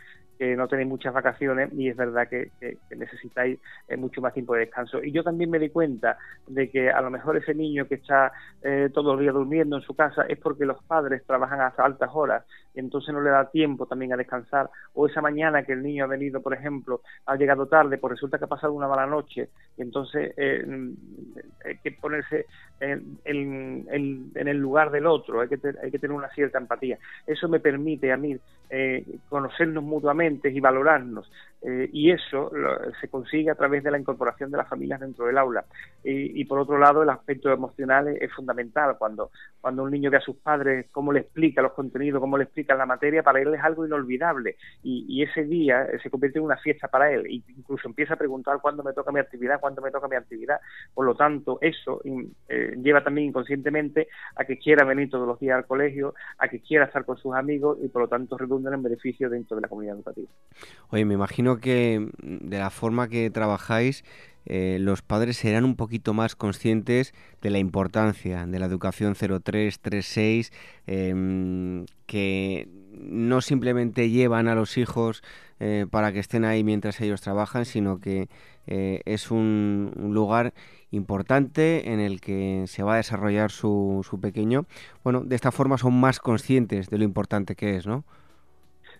que 0.41 0.55
no 0.55 0.67
tenéis 0.67 0.89
muchas 0.89 1.13
vacaciones 1.13 1.71
y 1.71 1.87
es 1.87 1.95
verdad 1.95 2.27
que, 2.27 2.49
necesitáis 2.89 3.59
eh, 3.87 3.95
mucho 3.95 4.21
más 4.21 4.33
tiempo 4.33 4.55
de 4.55 4.61
descanso. 4.61 5.03
Y 5.03 5.11
yo 5.11 5.23
también 5.23 5.51
me 5.51 5.59
di 5.59 5.69
cuenta 5.69 6.17
de 6.47 6.67
que 6.71 6.89
a 6.89 6.99
lo 6.99 7.11
mejor 7.11 7.37
ese 7.37 7.53
niño 7.53 7.87
que 7.87 7.93
está 7.93 8.31
eh, 8.63 8.89
todo 8.91 9.13
el 9.13 9.19
día 9.19 9.33
durmiendo 9.33 9.75
en 9.75 9.83
su 9.83 9.93
casa 9.95 10.23
es 10.27 10.39
porque 10.39 10.65
los 10.65 10.83
padres 10.83 11.23
trabajan 11.27 11.61
hasta 11.61 11.85
altas 11.85 12.09
horas 12.11 12.43
y 12.73 12.79
entonces 12.79 13.13
no 13.13 13.21
le 13.21 13.29
da 13.29 13.51
tiempo 13.51 13.85
también 13.85 14.13
a 14.13 14.17
descansar. 14.17 14.67
O 14.95 15.05
esa 15.05 15.21
mañana 15.21 15.61
que 15.61 15.73
el 15.73 15.83
niño 15.83 16.05
ha 16.05 16.07
venido, 16.07 16.41
por 16.41 16.55
ejemplo, 16.55 17.01
ha 17.27 17.35
llegado 17.35 17.67
tarde, 17.67 17.99
pues 17.99 18.13
resulta 18.13 18.39
que 18.39 18.45
ha 18.45 18.47
pasado 18.47 18.73
una 18.73 18.87
mala 18.87 19.05
noche 19.05 19.49
y 19.77 19.83
entonces 19.83 20.33
eh, 20.37 20.65
hay 21.63 21.77
que 21.83 21.91
ponerse 21.91 22.47
en, 22.79 23.19
el 23.23 24.57
lugar 24.57 24.89
del 24.89 25.05
otro, 25.05 25.41
hay 25.41 25.49
que, 25.49 25.59
hay 25.83 25.91
que 25.91 25.99
tener 25.99 26.17
una 26.17 26.29
cierta 26.29 26.57
empatía. 26.57 26.97
Eso 27.27 27.47
me 27.47 27.59
permite 27.59 28.11
a 28.11 28.17
mí 28.17 28.35
conocernos 29.29 29.83
mutuamente 29.83 30.30
y 30.53 30.59
valorarnos. 30.59 31.31
Eh, 31.61 31.89
y 31.93 32.11
eso 32.11 32.51
se 32.99 33.07
consigue 33.07 33.51
a 33.51 33.55
través 33.55 33.83
de 33.83 33.91
la 33.91 33.99
incorporación 33.99 34.49
de 34.49 34.57
las 34.57 34.67
familias 34.67 34.99
dentro 34.99 35.25
del 35.25 35.37
aula. 35.37 35.65
Y, 36.03 36.43
por 36.45 36.59
otro 36.59 36.79
lado, 36.79 37.03
el 37.03 37.09
aspecto 37.09 37.51
emocional 37.51 38.07
es, 38.07 38.31
fundamental. 38.33 38.95
Cuando, 38.97 39.31
cuando 39.59 39.83
un 39.83 39.91
niño 39.91 40.09
ve 40.09 40.17
a 40.17 40.21
sus 40.21 40.37
padres 40.37 40.87
cómo 40.91 41.13
le 41.13 41.19
explica 41.19 41.61
los 41.61 41.73
contenidos, 41.73 42.19
cómo 42.19 42.37
le 42.37 42.45
explica 42.45 42.75
la 42.75 42.85
materia, 42.85 43.21
para 43.21 43.39
él 43.39 43.53
es 43.53 43.61
algo 43.61 43.85
inolvidable. 43.85 44.55
Y, 44.83 45.21
ese 45.21 45.43
día 45.43 45.87
se 46.01 46.09
convierte 46.09 46.39
en 46.39 46.45
una 46.45 46.57
fiesta 46.57 46.87
para 46.87 47.11
él. 47.11 47.27
E 47.27 47.43
incluso 47.55 47.87
empieza 47.87 48.15
a 48.15 48.17
preguntar 48.17 48.59
cuándo 48.59 48.81
me 48.83 48.93
toca 48.93 49.11
mi 49.11 49.19
actividad, 49.19 49.59
cuándo 49.59 49.81
me 49.81 49.91
toca 49.91 50.07
mi 50.07 50.15
actividad. 50.15 50.59
Por 50.93 51.05
lo 51.05 51.15
tanto, 51.15 51.59
eso 51.61 52.01
eh, 52.49 52.75
lleva 52.81 53.03
también 53.03 53.27
inconscientemente 53.27 54.07
a 54.35 54.45
que 54.45 54.57
quiera 54.57 54.83
venir 54.83 55.09
todos 55.09 55.27
los 55.27 55.39
días 55.39 55.57
al 55.57 55.65
colegio, 55.65 56.15
a 56.39 56.47
que 56.47 56.61
quiera 56.61 56.85
estar 56.85 57.05
con 57.05 57.17
sus 57.17 57.35
amigos 57.35 57.77
y 57.81 57.87
por 57.87 58.03
lo 58.03 58.07
tanto 58.07 58.37
redunda 58.37 58.73
en 58.73 58.81
beneficio 58.81 59.29
dentro 59.29 59.55
de 59.55 59.61
la 59.61 59.67
comunidad 59.67 59.95
educativa. 59.95 60.29
Oye, 60.89 61.05
me 61.05 61.13
imagino 61.13 61.50
que 61.59 62.09
de 62.21 62.59
la 62.59 62.69
forma 62.69 63.07
que 63.07 63.29
trabajáis, 63.29 64.03
eh, 64.45 64.77
los 64.79 65.01
padres 65.01 65.37
serán 65.37 65.65
un 65.65 65.75
poquito 65.75 66.13
más 66.13 66.35
conscientes 66.35 67.13
de 67.41 67.49
la 67.51 67.59
importancia 67.59 68.45
de 68.47 68.59
la 68.59 68.65
educación 68.65 69.15
0336, 69.15 70.51
eh, 70.87 71.85
que 72.07 72.67
no 72.93 73.41
simplemente 73.41 74.09
llevan 74.09 74.47
a 74.47 74.55
los 74.55 74.77
hijos 74.77 75.23
eh, 75.59 75.85
para 75.89 76.11
que 76.11 76.19
estén 76.19 76.43
ahí 76.43 76.63
mientras 76.63 76.99
ellos 77.01 77.21
trabajan, 77.21 77.65
sino 77.65 77.99
que 77.99 78.29
eh, 78.65 79.01
es 79.05 79.29
un, 79.29 79.91
lugar 79.95 80.53
importante 80.89 81.91
en 81.91 81.99
el 81.99 82.19
que 82.19 82.65
se 82.67 82.83
va 82.83 82.95
a 82.95 82.97
desarrollar 82.97 83.51
su 83.51 84.19
pequeño. 84.19 84.65
Bueno, 85.03 85.21
de 85.21 85.35
esta 85.35 85.51
forma 85.51 85.77
son 85.77 85.99
más 85.99 86.19
conscientes 86.19 86.89
de 86.89 86.97
lo 86.97 87.03
importante 87.03 87.55
que 87.55 87.77
es, 87.77 87.85
¿no? 87.85 88.03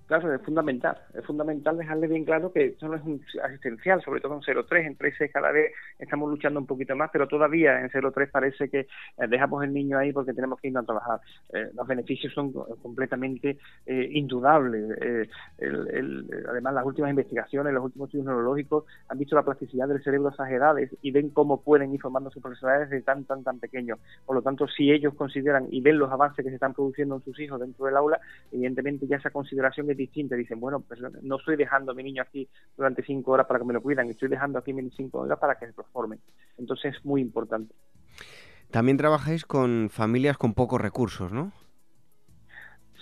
Claro, 0.08 0.34
es 0.34 0.42
fundamental. 0.42 0.98
Es 1.14 1.26
fundamental 1.26 1.78
dejarle 1.78 2.08
bien 2.08 2.26
claro 2.26 2.52
que 2.52 2.66
esto 2.66 2.88
no 2.88 2.96
es 2.96 3.04
un 3.04 3.22
asistencial, 3.44 4.02
sobre 4.04 4.20
todo 4.20 4.34
en 4.36 4.42
0.3. 4.42 4.86
En 4.86 4.96
3 4.98 5.32
cada 5.32 5.52
vez 5.52 5.72
estamos 6.00 6.30
luchando 6.30 6.60
un 6.60 6.66
poquito 6.66 6.96
más, 6.96 7.10
pero 7.14 7.28
todavía 7.28 7.80
en 7.80 7.90
0.3 7.90 8.30
parece 8.30 8.70
que 8.70 8.80
eh, 8.80 8.88
dejamos 9.30 9.64
el 9.64 9.74
niño 9.74 9.98
ahí 9.98 10.12
porque 10.12 10.34
tenemos 10.34 10.60
que 10.60 10.68
irnos 10.68 10.84
a 10.84 10.86
trabajar. 10.86 11.22
Eh, 11.54 11.70
los 11.74 11.88
beneficios 11.88 12.34
son 12.34 12.52
completamente 12.52 13.58
eh, 13.86 14.10
indudables. 14.12 14.84
además, 16.50 16.74
las 16.74 16.86
últimas 16.86 17.10
investigaciones, 17.12 17.74
los 17.74 17.86
últimos 17.86 18.08
estudios 18.08 18.28
neurológicos 18.28 18.86
han 19.08 19.18
visto 19.18 19.36
la 19.36 19.44
plasticidad 19.44 19.88
del 19.88 20.04
cerebro 20.04 20.30
a 20.30 20.34
esas 20.34 20.50
edades 20.52 20.92
y 21.02 21.12
ven 21.12 21.30
cómo 21.30 21.62
pueden 21.62 21.94
ir 21.94 22.02
formando 22.02 22.32
sus 22.32 22.44
personalidades 22.44 22.90
desde 22.90 23.04
tan, 23.04 23.24
tan, 23.24 23.44
tan 23.44 23.60
pequeños. 23.60 24.00
Por 24.26 24.36
lo 24.36 24.42
tanto, 24.42 24.68
si 24.68 24.92
ellos 24.92 25.14
consideran 25.14 25.68
y 25.72 25.82
ven 25.82 26.00
los 26.00 26.12
avances 26.12 26.44
que 26.44 26.50
se 26.50 26.56
están 26.56 26.74
produciendo 26.74 27.16
en 27.16 27.24
sus 27.24 27.40
hijos 27.40 27.60
dentro 27.60 27.86
del 27.86 27.96
aula, 27.96 28.20
evidentemente 28.52 29.08
ya 29.08 29.18
esa 29.18 29.30
consideración 29.30 29.88
que 29.92 29.98
distinta. 29.98 30.36
Dicen, 30.36 30.60
bueno, 30.60 30.80
pues 30.82 31.00
no 31.22 31.36
estoy 31.38 31.56
dejando 31.56 31.92
a 31.92 31.96
mi 31.96 32.04
niño 32.04 32.22
aquí 32.22 32.48
durante 32.78 33.04
cinco 33.04 33.32
horas 33.32 33.48
para 33.48 33.60
que 33.60 33.66
me 33.66 33.74
lo 33.74 33.82
cuidan, 33.82 34.10
estoy 34.10 34.30
dejando 34.30 34.60
aquí 34.60 34.74
mis 34.74 34.94
cinco 34.96 35.20
horas 35.20 35.40
para 35.40 35.56
que 35.56 35.68
se 35.68 35.74
transformen. 35.74 36.20
Entonces 36.58 36.96
es 36.96 37.06
muy 37.06 37.22
importante. 37.22 37.74
También 38.72 38.98
trabajáis 38.98 39.46
con 39.46 39.90
familias 39.90 40.38
con 40.38 40.54
pocos 40.54 40.80
recursos, 40.80 41.32
¿no? 41.32 41.52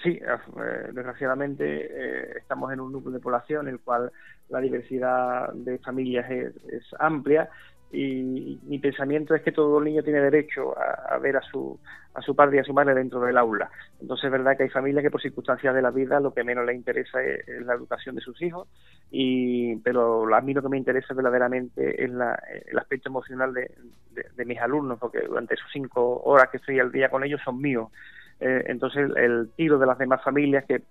Sí, 0.02 0.12
eh, 0.12 0.92
desgraciadamente 0.94 1.64
eh, 1.66 2.38
estamos 2.38 2.72
en 2.72 2.80
un 2.80 2.92
núcleo 2.92 3.14
de 3.14 3.20
población 3.20 3.68
en 3.68 3.74
el 3.74 3.80
cual 3.82 4.12
la 4.48 4.62
diversidad 4.62 5.52
de 5.54 5.78
familias 5.80 6.30
es, 6.32 6.56
es 6.72 6.84
amplia 6.98 7.50
y 7.92 8.60
mi 8.64 8.78
pensamiento 8.78 9.34
es 9.34 9.42
que 9.42 9.52
todo 9.52 9.82
niño 9.82 10.04
tiene 10.04 10.22
derecho 10.22 10.76
a, 10.78 11.18
ver 11.18 11.38
a 11.38 11.42
su, 11.42 11.80
a 12.14 12.22
su 12.22 12.36
padre 12.36 12.58
y 12.58 12.60
a 12.60 12.64
su 12.64 12.74
madre 12.74 12.94
dentro 12.94 13.20
del 13.22 13.38
aula. 13.38 13.72
Entonces 14.00 14.26
es 14.26 14.32
verdad 14.32 14.56
que 14.56 14.64
hay 14.64 14.70
familias 14.70 15.04
que 15.04 15.10
por 15.10 15.22
circunstancias 15.22 15.74
de 15.74 15.82
la 15.82 15.90
vida 15.90 16.20
lo 16.20 16.34
que 16.34 16.44
menos 16.44 16.66
les 16.66 16.76
interesa 16.76 17.24
es, 17.24 17.48
la 17.66 17.74
educación 17.74 18.16
de 18.16 18.22
sus 18.22 18.40
hijos, 18.42 18.68
y, 19.10 19.78
pero 19.78 20.34
a 20.34 20.42
mí 20.42 20.54
lo 20.54 20.62
que 20.62 20.70
me 20.70 20.78
interesa 20.78 21.14
verdaderamente 21.16 22.04
es 22.04 22.12
el 22.12 22.78
aspecto 22.78 23.10
emocional 23.10 23.54
de, 23.54 23.72
de 24.36 24.46
mis 24.46 24.60
alumnos, 24.60 25.00
porque 25.00 25.22
durante 25.22 25.56
esos 25.56 25.70
cinco 25.74 26.22
horas 26.24 26.50
que 26.50 26.58
estoy 26.58 26.80
al 26.80 26.92
día 26.92 27.10
con 27.10 27.24
ellos 27.24 27.42
son 27.44 27.60
míos. 27.60 27.90
Eh, 28.40 28.64
entonces 28.68 29.12
el 29.18 29.50
tiro 29.56 29.78
de 29.80 29.86
las 29.86 29.98
demás 29.98 30.24
familias, 30.24 30.66
que 30.66 30.82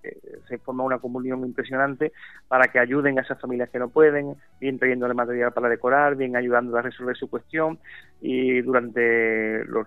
se 0.49 0.59
forma 0.59 0.85
una 0.85 0.99
comunión 0.99 1.45
impresionante 1.45 2.12
para 2.47 2.69
que 2.69 2.78
ayuden 2.78 3.19
a 3.19 3.23
esas 3.23 3.40
familias 3.40 3.71
que 3.71 3.78
no 3.78 3.88
pueden, 3.88 4.37
bien 4.61 4.78
trayéndole 4.78 5.14
material 5.14 5.52
para 5.52 5.69
decorar, 5.69 6.17
bien 6.17 6.37
ayudando 6.37 6.76
a 6.76 6.83
resolver 6.83 7.17
su 7.17 7.31
cuestión. 7.31 7.78
Y 8.21 8.61
durante 8.62 9.64
los, 9.64 9.87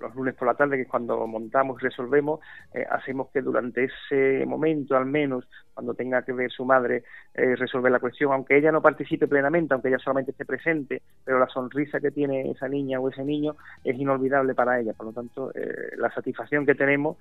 los 0.00 0.14
lunes 0.14 0.34
por 0.34 0.46
la 0.46 0.54
tarde, 0.54 0.76
que 0.76 0.82
es 0.82 0.88
cuando 0.88 1.26
montamos 1.26 1.80
y 1.80 1.84
resolvemos, 1.84 2.40
eh, 2.74 2.84
hacemos 2.90 3.28
que 3.32 3.42
durante 3.42 3.84
ese 3.84 4.44
momento, 4.46 4.96
al 4.96 5.06
menos, 5.06 5.46
cuando 5.74 5.94
tenga 5.94 6.22
que 6.22 6.32
ver 6.32 6.50
su 6.50 6.64
madre, 6.64 7.04
eh, 7.34 7.56
resolver 7.56 7.92
la 7.92 7.98
cuestión, 7.98 8.32
aunque 8.32 8.56
ella 8.56 8.72
no 8.72 8.80
participe 8.80 9.26
plenamente, 9.26 9.74
aunque 9.74 9.88
ella 9.88 9.98
solamente 9.98 10.30
esté 10.30 10.44
presente, 10.44 11.02
pero 11.24 11.38
la 11.38 11.48
sonrisa 11.48 12.00
que 12.00 12.10
tiene 12.10 12.50
esa 12.50 12.68
niña 12.68 13.00
o 13.00 13.08
ese 13.08 13.24
niño 13.24 13.56
es 13.84 13.98
inolvidable 13.98 14.54
para 14.54 14.80
ella. 14.80 14.92
Por 14.92 15.06
lo 15.06 15.12
tanto, 15.12 15.50
eh, 15.54 15.96
la 15.96 16.10
satisfacción 16.12 16.66
que 16.66 16.74
tenemos, 16.74 17.16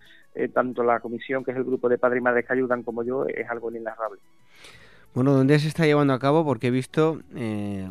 tanto 0.54 0.84
la 0.84 1.00
comisión, 1.00 1.44
que 1.44 1.52
es 1.52 1.58
el 1.58 1.64
grupo 1.64 1.88
de 1.88 1.98
padres 1.98 2.20
y 2.20 2.24
madres 2.24 2.46
que 2.46 2.54
ayudan, 2.54 2.84
como 2.84 3.04
yo, 3.04 3.26
es 3.26 3.50
algo 3.50 3.72
inenarrable. 3.72 4.20
Bueno, 5.14 5.34
¿dónde 5.34 5.58
se 5.60 5.70
está 5.70 5.86
llevando 5.86 6.14
a 6.14 6.20
cabo? 6.20 6.44
Porque 6.44 6.68
he 6.68 6.72
visto, 6.72 7.20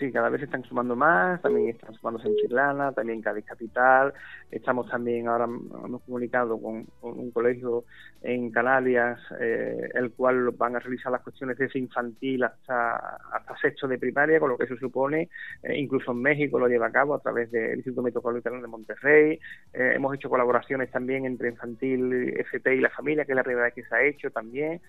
Sí, 0.01 0.11
cada 0.11 0.29
vez 0.29 0.39
se 0.39 0.45
están 0.45 0.63
sumando 0.63 0.95
más, 0.95 1.39
también 1.43 1.69
están 1.69 1.93
sumándose 1.93 2.27
en 2.27 2.35
Chirlana, 2.37 2.91
también 2.91 3.19
en 3.19 3.21
Cádiz 3.21 3.45
Capital, 3.45 4.11
estamos 4.49 4.89
también, 4.89 5.27
ahora 5.27 5.45
hemos 5.45 6.01
comunicado 6.01 6.59
con, 6.59 6.87
un 7.03 7.29
colegio 7.29 7.85
en 8.23 8.49
Canarias, 8.49 9.19
eh, 9.39 9.91
el 9.93 10.11
cual 10.13 10.49
van 10.57 10.75
a 10.75 10.79
realizar 10.79 11.11
las 11.11 11.21
cuestiones 11.21 11.55
desde 11.55 11.77
infantil 11.77 12.43
hasta, 12.43 12.95
hasta 13.31 13.57
sexto 13.61 13.87
de 13.87 13.99
primaria, 13.99 14.39
con 14.39 14.49
lo 14.49 14.57
que 14.57 14.63
eso 14.65 14.75
supone, 14.77 15.29
eh, 15.61 15.77
incluso 15.77 16.13
en 16.13 16.23
México 16.23 16.57
lo 16.57 16.67
lleva 16.67 16.87
a 16.87 16.91
cabo 16.91 17.13
a 17.13 17.19
través 17.19 17.51
del 17.51 17.75
Instituto 17.75 18.01
Metropolitano 18.01 18.59
de 18.59 18.67
Monterrey, 18.67 19.39
eh, 19.71 19.93
hemos 19.95 20.15
hecho 20.15 20.31
colaboraciones 20.31 20.89
también 20.89 21.27
entre 21.27 21.49
infantil, 21.49 22.33
FP 22.39 22.75
y 22.75 22.81
la 22.81 22.89
familia, 22.89 23.25
que 23.25 23.33
es 23.33 23.35
la 23.35 23.43
primera 23.43 23.65
vez 23.65 23.75
que 23.75 23.83
se 23.83 23.93
ha 23.93 24.03
hecho 24.03 24.31
también, 24.31 24.81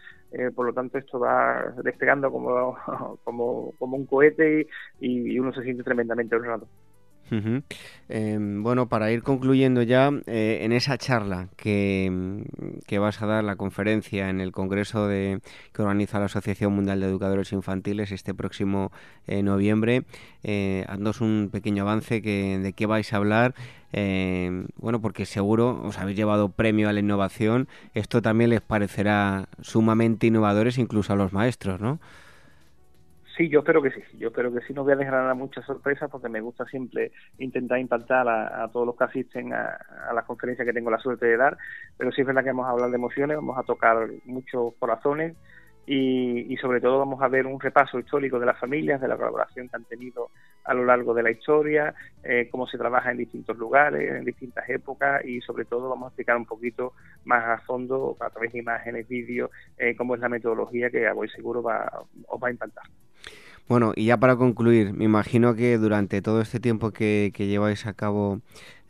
por 0.55 0.65
lo 0.65 0.73
tanto 0.73 0.97
esto 0.97 1.21
va 1.21 1.75
despegando 1.85 2.33
como, 2.33 2.79
como, 3.25 3.73
como 3.79 3.97
un 3.99 4.07
cohete 4.07 4.67
y, 5.01 5.02
y, 5.03 5.39
uno 5.39 5.53
se 5.53 5.63
siente 5.63 5.83
tremendamente 5.83 6.37
honrado. 6.37 6.69
Em, 8.11 8.63
bueno, 8.63 8.91
para 8.91 9.11
ir 9.11 9.23
concluyendo 9.23 9.83
ya, 9.83 10.11
eh, 10.27 10.59
en 10.63 10.73
esa 10.73 10.99
charla 10.99 11.49
que, 11.57 12.45
que, 12.87 12.99
vas 12.99 13.23
a 13.23 13.27
dar, 13.27 13.43
la 13.43 13.57
conferencia 13.57 14.29
en 14.29 14.43
el 14.43 14.53
Congreso 14.53 15.09
de, 15.09 15.41
que 15.73 15.81
organiza 15.81 16.19
la 16.19 16.27
Asociación 16.27 16.75
Mundial 16.75 17.01
de 17.01 17.07
Educadores 17.07 17.53
Infantiles 17.53 18.13
este 18.13 18.35
próximo 18.35 18.93
eh, 19.27 19.43
noviembre, 19.43 20.03
eh, 20.43 20.85
haznos 20.89 21.23
un 21.23 21.49
pequeño 21.51 21.85
avance 21.85 22.21
que, 22.21 22.59
de 22.59 22.73
qué 22.75 22.85
vais 22.85 23.11
a 23.15 23.17
hablar. 23.17 23.55
Em, 23.95 24.67
bueno, 24.77 25.01
porque 25.01 25.25
seguro 25.25 25.83
os 25.85 25.99
habéis 25.99 26.19
llevado 26.19 26.51
premio 26.51 26.89
a 26.91 26.93
la 26.93 27.01
innovación. 27.01 27.67
Esto 27.95 28.21
también 28.21 28.51
les 28.51 28.61
parecerá 28.61 29.49
sumamente 29.61 30.27
innovadores 30.27 30.77
incluso 30.77 31.15
a 31.15 31.17
los 31.17 31.33
maestros, 31.33 31.81
¿no? 31.81 31.99
Sí, 33.37 33.49
yo 33.49 33.61
espero 33.61 33.83
que 33.83 33.91
sí. 33.91 34.03
Yo 34.19 34.29
espero 34.29 34.53
que 34.53 34.61
sí. 34.61 34.75
No 34.75 34.85
voy 34.85 34.93
a 34.93 34.97
dejar 34.97 35.35
muchas 35.35 35.65
sorpresas 35.65 36.11
porque 36.11 36.29
me 36.29 36.41
gusta 36.41 36.65
siempre 36.67 37.13
intentar 37.39 37.79
impactar 37.79 38.29
a, 38.29 38.69
todos 38.73 38.87
los 38.87 38.97
que 38.97 39.05
asisten 39.05 39.53
a, 39.55 39.79
a, 40.09 40.13
las 40.13 40.25
conferencias 40.25 40.67
que 40.67 40.73
tengo 40.73 40.91
la 40.91 40.99
suerte 40.99 41.27
de 41.27 41.37
dar. 41.37 41.57
Pero 41.97 42.13
sí 42.13 42.21
es 42.21 42.27
verdad 42.27 42.43
que 42.43 42.51
vamos 42.51 42.67
a 42.67 42.71
hablar 42.71 42.91
de 42.91 42.97
emociones, 42.97 43.37
vamos 43.37 43.59
a 43.59 43.63
tocar 43.63 44.09
muchos 44.25 44.75
corazones 44.79 45.35
y, 45.87 46.57
sobre 46.59 46.81
todo 46.81 46.99
vamos 46.99 47.21
a 47.23 47.29
ver 47.29 47.47
un 47.47 47.59
repaso 47.59 47.99
histórico 47.99 48.39
de 48.39 48.47
las 48.47 48.59
familias, 48.59 49.01
de 49.01 49.09
la 49.09 49.17
colaboración 49.17 49.69
que 49.69 49.77
han 49.77 49.85
tenido 49.85 50.31
a 50.65 50.75
lo 50.75 50.85
largo 50.85 51.13
de 51.13 51.25
la 51.25 51.31
historia, 51.31 51.95
eh, 52.23 52.49
cómo 52.51 52.69
se 52.69 52.79
trabaja 52.79 53.11
en 53.11 53.19
distintos 53.19 53.57
lugares, 53.59 54.13
en 54.13 54.25
distintas 54.25 54.69
épocas 54.69 55.25
y 55.25 55.41
sobre 55.41 55.65
todo 55.65 55.89
vamos 55.89 56.07
a 56.07 56.09
explicar 56.09 56.37
un 56.37 56.47
poquito 56.47 56.93
más 57.25 57.45
a 57.45 57.59
fondo, 57.65 58.17
a 58.21 58.31
través 58.31 58.53
de 58.53 58.61
imágenes, 58.61 59.09
vídeos, 59.09 59.51
eh, 59.77 59.97
cómo 59.97 60.15
es 60.15 60.21
la 60.21 60.29
metodología 60.29 60.89
que 60.91 61.07
a 61.07 61.15
voy 61.15 61.29
seguro 61.31 61.63
va, 61.63 62.05
os 62.29 62.41
va 62.41 62.49
a 62.49 62.53
impactar. 62.53 62.85
Bueno, 63.69 63.93
y 63.97 64.07
ya 64.07 64.19
para 64.19 64.37
concluir, 64.37 64.93
me 64.93 65.05
imagino 65.05 65.55
que 65.55 65.79
durante 65.79 66.21
todo 66.21 66.41
este 66.41 66.61
tiempo 66.61 66.91
que, 66.91 67.33
lleváis 67.37 67.87
a 67.87 67.95
cabo 67.95 68.41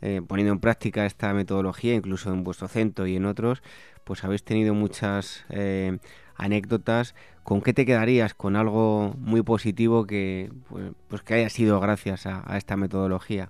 eh, 0.01 0.21
poniendo 0.27 0.53
en 0.53 0.59
práctica 0.59 1.05
esta 1.05 1.33
metodología, 1.33 1.93
incluso 1.93 2.31
en 2.33 2.43
vuestro 2.43 2.67
centro 2.67 3.07
y 3.07 3.15
en 3.15 3.25
otros, 3.25 3.61
pues 4.03 4.23
habéis 4.23 4.43
tenido 4.43 4.73
muchas 4.73 5.45
eh, 5.49 5.99
anécdotas. 6.35 7.15
¿Con 7.43 7.61
qué 7.61 7.73
te 7.73 7.85
quedarías? 7.85 8.33
Con 8.33 8.55
algo 8.55 9.15
muy 9.19 9.43
positivo 9.43 10.05
que, 10.05 10.51
pues, 10.69 10.91
pues 11.07 11.21
que 11.21 11.35
haya 11.35 11.49
sido 11.49 11.79
gracias 11.79 12.25
a 12.25 12.57
esta 12.57 12.75
metodología 12.75 13.49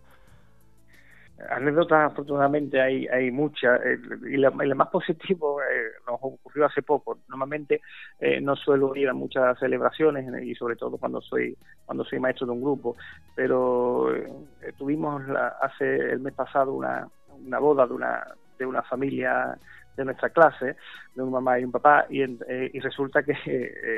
anécdotas 1.49 2.11
afortunadamente 2.11 2.81
hay 2.81 3.07
hay 3.07 3.31
muchas 3.31 3.79
eh, 3.85 3.97
y 4.29 4.37
lo 4.37 4.51
más 4.51 4.89
positivo 4.89 5.61
eh, 5.61 5.91
nos 6.07 6.19
ocurrió 6.21 6.65
hace 6.65 6.81
poco. 6.81 7.19
Normalmente 7.27 7.81
eh, 8.19 8.41
no 8.41 8.55
suelo 8.55 8.95
ir 8.95 9.09
a 9.09 9.13
muchas 9.13 9.57
celebraciones 9.59 10.25
y 10.43 10.55
sobre 10.55 10.75
todo 10.75 10.97
cuando 10.97 11.21
soy 11.21 11.57
cuando 11.85 12.03
soy 12.05 12.19
maestro 12.19 12.47
de 12.47 12.53
un 12.53 12.61
grupo 12.61 12.95
pero 13.35 14.07
tuvimos 14.77 15.21
hace 15.61 15.95
el 16.11 16.19
mes 16.19 16.33
pasado 16.33 16.73
una, 16.73 17.07
una 17.45 17.59
boda 17.59 17.87
de 17.87 17.93
una 17.93 18.27
de 18.57 18.65
una 18.65 18.83
familia 18.83 19.57
de 19.95 20.05
nuestra 20.05 20.29
clase, 20.29 20.75
de 21.13 21.21
un 21.21 21.31
mamá 21.31 21.59
y 21.59 21.65
un 21.65 21.71
papá, 21.71 22.07
y, 22.09 22.23
y 22.23 22.79
resulta 22.79 23.21
que 23.21 23.35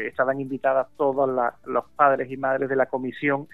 estaban 0.07 0.41
invitadas 0.41 0.87
todos 0.97 1.53
los 1.65 1.85
padres 1.95 2.29
y 2.29 2.35
madres 2.35 2.67
de 2.67 2.75
la 2.75 2.87
comisión 2.87 3.47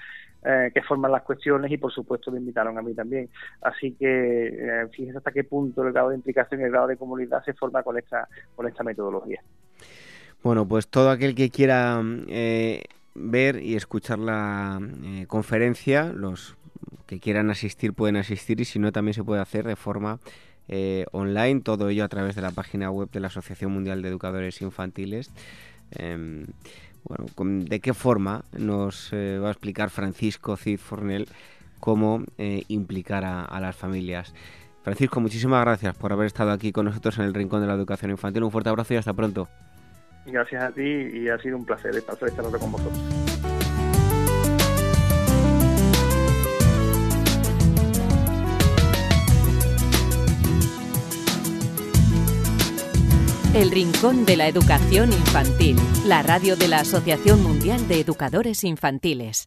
eh, 0.44 0.72
que 0.74 0.82
forman 0.82 1.12
las 1.12 1.22
cuestiones 1.22 1.72
y 1.72 1.78
por 1.78 1.94
supuesto 1.94 2.32
me 2.32 2.40
invitaron 2.40 2.76
a 2.76 2.82
mí 2.82 2.96
también. 2.96 3.30
Así 3.62 3.92
que 3.92 4.48
eh, 4.48 4.88
fíjense 4.92 5.20
hasta 5.20 5.32
qué 5.32 5.44
punto 5.44 5.84
el 5.84 5.94
grado 5.94 6.10
de 6.10 6.16
implicación 6.16 6.62
y 6.62 6.64
el 6.64 6.72
grado 6.72 6.88
de 6.88 6.98
comunidad 6.98 7.44
se 7.46 7.54
forma 7.54 7.84
con 7.84 7.96
esta, 8.00 8.28
con 8.56 8.68
esta 8.68 8.84
metodología. 8.84 9.40
Bueno, 10.42 10.68
pues 10.68 10.88
todo 10.88 11.12
aquel 11.12 11.36
que 11.36 11.52
quiera 11.52 12.02
eh, 12.28 12.84
ver 13.14 13.62
y 13.62 13.76
escuchar 13.76 14.18
la 14.18 14.80
conferencia, 15.28 16.06
los 16.12 16.58
que 17.06 17.20
quieran 17.20 17.52
asistir 17.52 17.94
pueden 17.94 18.16
asistir 18.16 18.60
y 18.62 18.66
si 18.66 18.80
no 18.80 18.92
también 18.92 19.14
se 19.14 19.24
puede 19.24 19.42
hacer 19.42 19.68
de 19.68 19.76
forma 19.76 20.20
online, 21.12 21.62
todo 21.62 21.90
ello 21.90 22.06
a 22.06 22.08
través 22.08 22.34
de 22.34 22.42
la 22.42 22.52
página 22.52 22.90
web 22.90 23.12
de 23.12 23.20
la 23.20 23.28
Asociación 23.28 23.74
Mundial 23.74 24.02
de 24.02 24.08
Educadores 24.08 24.62
Infantiles. 24.62 25.30
Bueno, 27.04 27.26
¿de 27.66 27.80
qué 27.80 27.94
forma 27.94 28.44
nos 28.58 29.12
eh, 29.12 29.40
va 29.40 29.50
a 29.50 29.52
explicar 29.52 29.90
Francisco 29.90 30.56
Cid 30.56 30.78
Fornel 30.78 31.28
cómo 31.80 32.24
eh, 32.38 32.64
implicar 32.68 33.26
a, 33.26 33.60
las 33.60 33.76
familias? 33.76 34.34
Francisco, 34.84 35.20
muchísimas 35.20 35.64
gracias 35.64 35.96
por 35.96 36.12
haber 36.12 36.28
estado 36.28 36.52
aquí 36.52 36.72
con 36.72 36.86
nosotros 36.86 37.18
en 37.20 37.26
el 37.26 37.34
Rincón 37.34 37.62
de 37.62 37.68
la 37.68 37.74
Educación 37.74 38.12
Infantil. 38.12 38.44
Un 38.44 38.52
fuerte 38.52 38.70
abrazo 38.70 38.94
y 38.94 38.98
hasta 38.98 39.14
pronto. 39.14 39.48
Gracias 40.26 40.64
a 40.64 40.72
ti 40.72 40.82
y 40.82 41.30
ha 41.30 41.38
sido 41.40 41.58
un 41.58 41.66
placer 41.66 41.96
estar 41.96 42.18
con 42.60 42.72
vosotros. 42.72 43.51
El 53.54 53.70
Rincón 53.70 54.26
de 54.26 54.38
la 54.38 54.48
Educación 54.48 55.12
Infantil, 55.12 55.76
la 56.06 56.24
radio 56.24 56.56
de 56.56 56.70
la 56.70 56.80
Asociación 56.80 57.44
Mundial 57.44 57.86
de 57.90 58.00
Educadores 58.00 58.64
Infantiles. 58.64 59.46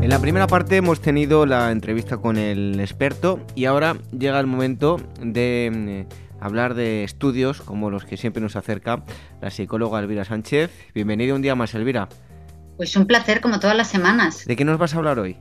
En 0.00 0.08
la 0.08 0.18
primera 0.20 0.46
parte 0.46 0.76
hemos 0.76 1.00
tenido 1.02 1.44
la 1.44 1.70
entrevista 1.70 2.16
con 2.16 2.38
el 2.38 2.80
experto 2.80 3.40
y 3.54 3.66
ahora 3.66 3.98
llega 4.18 4.40
el 4.40 4.46
momento 4.46 4.98
de 5.20 6.06
mm, 6.08 6.23
hablar 6.44 6.74
de 6.74 7.04
estudios 7.04 7.62
como 7.62 7.90
los 7.90 8.04
que 8.04 8.16
siempre 8.16 8.42
nos 8.42 8.56
acerca 8.56 9.04
la 9.40 9.50
psicóloga 9.50 9.98
Elvira 9.98 10.24
Sánchez. 10.24 10.70
Bienvenida 10.94 11.34
un 11.34 11.42
día 11.42 11.54
más, 11.54 11.74
Elvira. 11.74 12.08
Pues 12.76 12.94
un 12.96 13.06
placer 13.06 13.40
como 13.40 13.60
todas 13.60 13.76
las 13.76 13.88
semanas. 13.88 14.44
¿De 14.44 14.54
qué 14.54 14.64
nos 14.64 14.78
vas 14.78 14.94
a 14.94 14.98
hablar 14.98 15.18
hoy? 15.18 15.38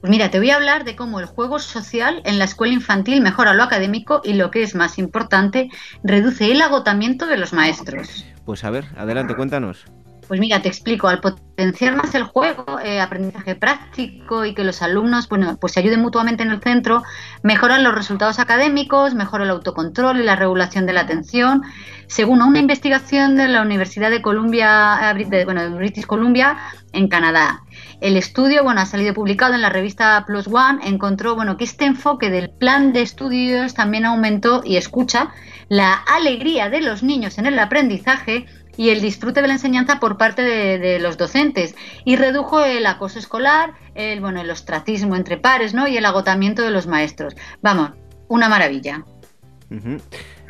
Pues 0.00 0.10
mira, 0.10 0.30
te 0.30 0.38
voy 0.38 0.50
a 0.50 0.56
hablar 0.56 0.84
de 0.84 0.96
cómo 0.96 1.20
el 1.20 1.26
juego 1.26 1.58
social 1.58 2.22
en 2.24 2.38
la 2.38 2.46
escuela 2.46 2.72
infantil 2.72 3.20
mejora 3.20 3.52
lo 3.52 3.62
académico 3.62 4.22
y 4.24 4.32
lo 4.32 4.50
que 4.50 4.62
es 4.62 4.74
más 4.74 4.98
importante, 4.98 5.68
reduce 6.02 6.50
el 6.50 6.62
agotamiento 6.62 7.26
de 7.26 7.36
los 7.36 7.52
maestros. 7.52 8.24
Pues 8.46 8.64
a 8.64 8.70
ver, 8.70 8.86
adelante, 8.96 9.36
cuéntanos. 9.36 9.84
Pues 10.32 10.40
mira, 10.40 10.62
te 10.62 10.68
explico, 10.68 11.08
al 11.08 11.20
potenciar 11.20 11.94
más 11.94 12.14
el 12.14 12.22
juego, 12.22 12.80
eh, 12.82 13.02
aprendizaje 13.02 13.54
práctico 13.54 14.46
y 14.46 14.54
que 14.54 14.64
los 14.64 14.80
alumnos 14.80 15.28
bueno, 15.28 15.58
pues 15.60 15.74
se 15.74 15.80
ayuden 15.80 16.00
mutuamente 16.00 16.42
en 16.42 16.50
el 16.50 16.62
centro, 16.62 17.02
mejoran 17.42 17.84
los 17.84 17.94
resultados 17.94 18.38
académicos, 18.38 19.12
mejora 19.12 19.44
el 19.44 19.50
autocontrol 19.50 20.18
y 20.18 20.22
la 20.22 20.34
regulación 20.34 20.86
de 20.86 20.94
la 20.94 21.02
atención. 21.02 21.64
Según 22.06 22.40
una 22.40 22.60
investigación 22.60 23.36
de 23.36 23.46
la 23.48 23.60
Universidad 23.60 24.10
de 24.10 24.22
Columbia, 24.22 25.12
eh, 25.14 25.44
bueno, 25.44 25.64
de 25.64 25.68
British 25.68 26.06
Columbia, 26.06 26.56
en 26.94 27.08
Canadá. 27.08 27.60
El 28.00 28.16
estudio, 28.16 28.64
bueno, 28.64 28.80
ha 28.80 28.86
salido 28.86 29.12
publicado 29.12 29.52
en 29.52 29.60
la 29.60 29.68
revista 29.68 30.24
Plus 30.26 30.46
One, 30.46 30.80
encontró, 30.84 31.34
bueno, 31.34 31.58
que 31.58 31.64
este 31.64 31.84
enfoque 31.84 32.30
del 32.30 32.48
plan 32.48 32.94
de 32.94 33.02
estudios 33.02 33.74
también 33.74 34.06
aumentó 34.06 34.62
y 34.64 34.76
escucha 34.76 35.30
la 35.68 35.92
alegría 35.92 36.70
de 36.70 36.80
los 36.80 37.02
niños 37.02 37.38
en 37.38 37.46
el 37.46 37.58
aprendizaje 37.58 38.46
y 38.76 38.90
el 38.90 39.00
disfrute 39.00 39.42
de 39.42 39.48
la 39.48 39.54
enseñanza 39.54 40.00
por 40.00 40.16
parte 40.16 40.42
de, 40.42 40.98
los 40.98 41.16
docentes 41.18 41.74
y 42.04 42.16
redujo 42.16 42.64
el 42.64 42.86
acoso 42.86 43.18
escolar, 43.18 43.74
el 43.94 44.20
bueno, 44.20 44.40
el 44.40 44.50
ostracismo 44.50 45.16
entre 45.16 45.36
pares, 45.36 45.74
¿no? 45.74 45.88
y 45.88 45.96
el 45.96 46.04
agotamiento 46.04 46.62
de 46.62 46.70
los 46.70 46.86
maestros. 46.86 47.34
Vamos, 47.60 47.90
una 48.28 48.48
maravilla. 48.48 49.04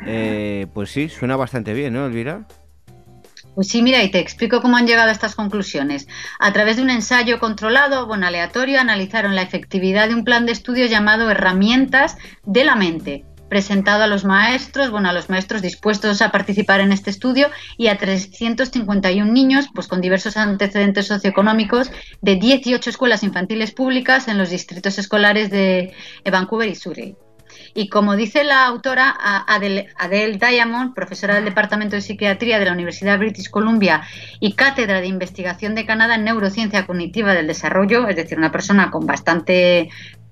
Eh, 0.05 0.67
pues 0.73 0.91
sí, 0.91 1.09
suena 1.09 1.35
bastante 1.35 1.73
bien, 1.73 1.93
¿no, 1.93 2.05
Elvira? 2.05 2.45
Pues 3.55 3.67
sí, 3.67 3.83
mira, 3.83 4.01
y 4.03 4.09
te 4.09 4.19
explico 4.19 4.61
cómo 4.61 4.77
han 4.77 4.87
llegado 4.87 5.09
a 5.09 5.11
estas 5.11 5.35
conclusiones. 5.35 6.07
A 6.39 6.51
través 6.53 6.77
de 6.77 6.81
un 6.81 6.89
ensayo 6.89 7.39
controlado, 7.39 8.07
bueno, 8.07 8.25
aleatorio, 8.25 8.79
analizaron 8.79 9.35
la 9.35 9.43
efectividad 9.43 10.07
de 10.07 10.15
un 10.15 10.23
plan 10.23 10.45
de 10.45 10.53
estudio 10.53 10.87
llamado 10.87 11.29
Herramientas 11.29 12.17
de 12.45 12.63
la 12.63 12.75
Mente, 12.75 13.25
presentado 13.53 14.01
a 14.01 14.07
los 14.07 14.25
maestros, 14.25 14.89
bueno, 14.89 15.09
a 15.09 15.13
los 15.13 15.29
maestros 15.29 15.61
dispuestos 15.61 16.23
a 16.23 16.31
participar 16.31 16.79
en 16.79 16.91
este 16.91 17.11
estudio 17.11 17.51
y 17.77 17.85
a 17.85 17.99
351 17.99 19.31
niños, 19.31 19.67
pues 19.75 19.87
con 19.87 20.01
diversos 20.01 20.37
antecedentes 20.37 21.05
socioeconómicos 21.05 21.91
de 22.19 22.35
18 22.37 22.89
escuelas 22.89 23.21
infantiles 23.21 23.71
públicas 23.71 24.27
en 24.27 24.39
los 24.39 24.49
distritos 24.49 24.97
escolares 24.97 25.51
de 25.51 25.93
Vancouver 26.25 26.67
y 26.67 26.73
Surrey. 26.73 27.15
Y 27.75 27.89
como 27.89 28.15
dice 28.15 28.43
la 28.43 28.65
autora 28.65 29.15
Adele, 29.47 30.39
Diamond, 30.39 30.95
profesora 30.95 31.35
del 31.35 31.45
Departamento 31.45 31.95
de 31.95 32.01
Psiquiatría 32.01 32.57
de 32.57 32.65
la 32.65 32.73
Universidad 32.73 33.19
British 33.19 33.51
Columbia 33.51 34.01
y 34.39 34.53
cátedra 34.53 34.99
de 34.99 35.05
investigación 35.05 35.75
de 35.75 35.85
Canadá 35.85 36.15
en 36.15 36.23
neurociencia 36.23 36.87
cognitiva 36.87 37.35
del 37.35 37.45
desarrollo, 37.45 38.07
es 38.07 38.15
decir, 38.15 38.39
una 38.39 38.51
persona 38.51 38.89
con 38.89 39.05
bastante 39.05 39.89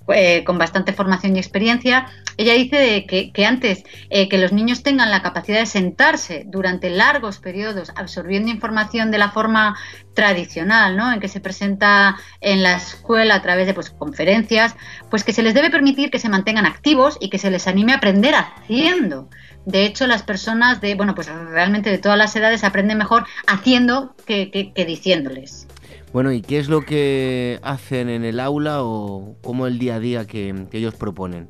eh, 0.07 0.43
con 0.43 0.57
bastante 0.57 0.93
formación 0.93 1.35
y 1.35 1.39
experiencia, 1.39 2.07
ella 2.37 2.53
dice 2.53 3.05
que, 3.05 3.45
antes 3.45 3.83
eh, 4.09 4.27
que 4.29 4.37
los 4.37 4.51
niños 4.51 4.83
tengan 4.83 5.11
la 5.11 5.21
capacidad 5.21 5.59
de 5.59 5.65
sentarse 5.65 6.43
durante 6.47 6.89
largos 6.89 7.39
periodos 7.39 7.91
absorbiendo 7.95 8.49
información 8.49 9.11
de 9.11 9.19
la 9.19 9.31
forma 9.31 9.77
tradicional, 10.15 10.97
¿no? 10.97 11.13
En 11.13 11.19
que 11.19 11.27
se 11.27 11.39
presenta 11.39 12.17
en 12.41 12.63
la 12.63 12.77
escuela 12.77 13.35
a 13.35 13.41
través 13.41 13.67
de 13.67 13.73
pues, 13.73 13.91
conferencias, 13.91 14.75
pues 15.09 15.23
que 15.23 15.33
se 15.33 15.43
les 15.43 15.53
debe 15.53 15.69
permitir 15.69 16.09
que 16.09 16.19
se 16.19 16.29
mantengan 16.29 16.65
activos 16.65 17.17
y 17.19 17.29
que 17.29 17.37
se 17.37 17.51
les 17.51 17.67
anime 17.67 17.93
a 17.93 17.97
aprender 17.97 18.33
haciendo. 18.35 19.29
De 19.65 19.85
hecho, 19.85 20.07
las 20.07 20.23
personas 20.23 20.81
de, 20.81 20.95
bueno, 20.95 21.13
pues 21.13 21.27
realmente 21.27 21.91
de 21.91 21.99
todas 21.99 22.17
las 22.17 22.35
edades 22.35 22.63
aprenden 22.63 22.97
mejor 22.97 23.25
haciendo 23.45 24.15
que 24.25 24.73
diciéndoles. 24.87 25.67
Bueno, 26.13 26.33
¿y 26.33 26.41
qué 26.41 26.59
es 26.59 26.67
lo 26.67 26.81
que 26.81 27.59
hacen 27.63 28.09
en 28.09 28.25
el 28.25 28.39
aula 28.39 28.83
o 28.83 29.35
cómo 29.41 29.65
el 29.65 29.79
día 29.79 29.95
a 29.95 29.99
día 29.99 30.27
que, 30.27 30.67
ellos 30.73 30.95
proponen? 30.95 31.49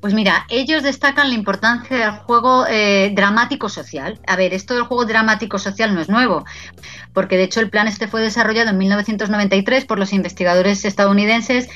Pues 0.00 0.14
mira, 0.14 0.46
ellos 0.48 0.82
destacan 0.82 1.28
la 1.28 1.34
importancia 1.34 1.96
del 1.96 2.10
juego 2.10 2.66
eh, 2.66 3.12
dramático 3.14 3.68
social. 3.68 4.18
A 4.26 4.34
ver, 4.34 4.54
esto 4.54 4.74
del 4.74 4.84
juego 4.84 5.04
dramático 5.04 5.58
social 5.58 5.94
no 5.94 6.00
es 6.00 6.08
nuevo, 6.08 6.44
porque 7.12 7.36
de 7.36 7.44
hecho 7.44 7.60
el 7.60 7.70
plan 7.70 7.86
este 7.86 8.08
fue 8.08 8.22
desarrollado 8.22 8.70
en 8.70 8.78
1993 8.78 9.84
por 9.84 9.98
los 9.98 10.12
investigadores 10.12 10.84
estadounidenses 10.84 11.68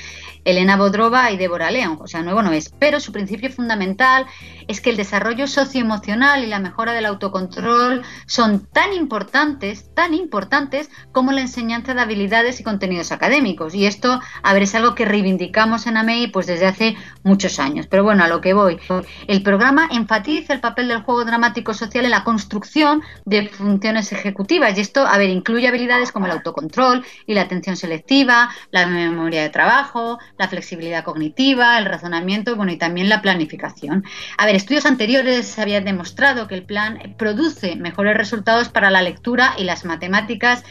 Elena 0.45 0.77
Bodrova 0.77 1.31
y 1.31 1.37
Débora 1.37 1.71
León, 1.71 1.97
o 1.99 2.07
sea, 2.07 2.21
nuevo 2.21 2.41
no 2.41 2.53
es, 2.53 2.73
pero 2.79 2.99
su 2.99 3.11
principio 3.11 3.51
fundamental 3.51 4.25
es 4.67 4.79
que 4.79 4.91
el 4.91 4.97
desarrollo 4.97 5.47
socioemocional 5.47 6.43
y 6.43 6.47
la 6.47 6.59
mejora 6.59 6.93
del 6.93 7.05
autocontrol 7.05 8.03
son 8.25 8.65
tan 8.67 8.93
importantes, 8.93 9.93
tan 9.93 10.13
importantes 10.13 10.89
como 11.11 11.31
la 11.31 11.41
enseñanza 11.41 11.93
de 11.93 12.01
habilidades 12.01 12.59
y 12.59 12.63
contenidos 12.63 13.11
académicos. 13.11 13.75
Y 13.75 13.85
esto, 13.85 14.19
a 14.43 14.53
ver, 14.53 14.63
es 14.63 14.75
algo 14.75 14.95
que 14.95 15.05
reivindicamos 15.05 15.87
en 15.87 15.97
AMEI 15.97 16.27
pues 16.27 16.47
desde 16.47 16.67
hace 16.67 16.95
muchos 17.23 17.59
años. 17.59 17.87
Pero 17.87 18.03
bueno, 18.03 18.23
a 18.23 18.27
lo 18.27 18.41
que 18.41 18.53
voy. 18.53 18.79
El 19.27 19.43
programa 19.43 19.89
enfatiza 19.91 20.53
el 20.53 20.59
papel 20.59 20.87
del 20.87 21.01
juego 21.01 21.25
dramático 21.25 21.73
social 21.73 22.05
en 22.05 22.11
la 22.11 22.23
construcción 22.23 23.01
de 23.25 23.49
funciones 23.49 24.11
ejecutivas 24.11 24.77
y 24.77 24.81
esto, 24.81 25.05
a 25.05 25.17
ver, 25.17 25.29
incluye 25.29 25.67
habilidades 25.67 26.11
como 26.11 26.25
el 26.25 26.31
autocontrol 26.33 27.05
y 27.25 27.33
la 27.33 27.41
atención 27.41 27.75
selectiva, 27.75 28.49
la 28.71 28.87
memoria 28.87 29.41
de 29.41 29.49
trabajo, 29.49 30.19
la 30.37 30.47
flexibilidad 30.47 31.03
cognitiva, 31.03 31.77
el 31.77 31.85
razonamiento, 31.85 32.55
bueno, 32.55 32.71
y 32.71 32.77
también 32.77 33.09
la 33.09 33.21
planificación. 33.21 34.03
A 34.37 34.45
ver, 34.45 34.55
estudios 34.55 34.85
anteriores 34.85 35.57
habían 35.59 35.85
demostrado 35.85 36.47
que 36.47 36.55
el 36.55 36.63
plan 36.63 37.15
produce 37.17 37.75
mejores 37.75 38.17
resultados 38.17 38.69
para 38.69 38.91
la 38.91 39.01
lectura 39.01 39.53
y 39.57 39.63
las 39.63 39.85
matemáticas 39.85 40.63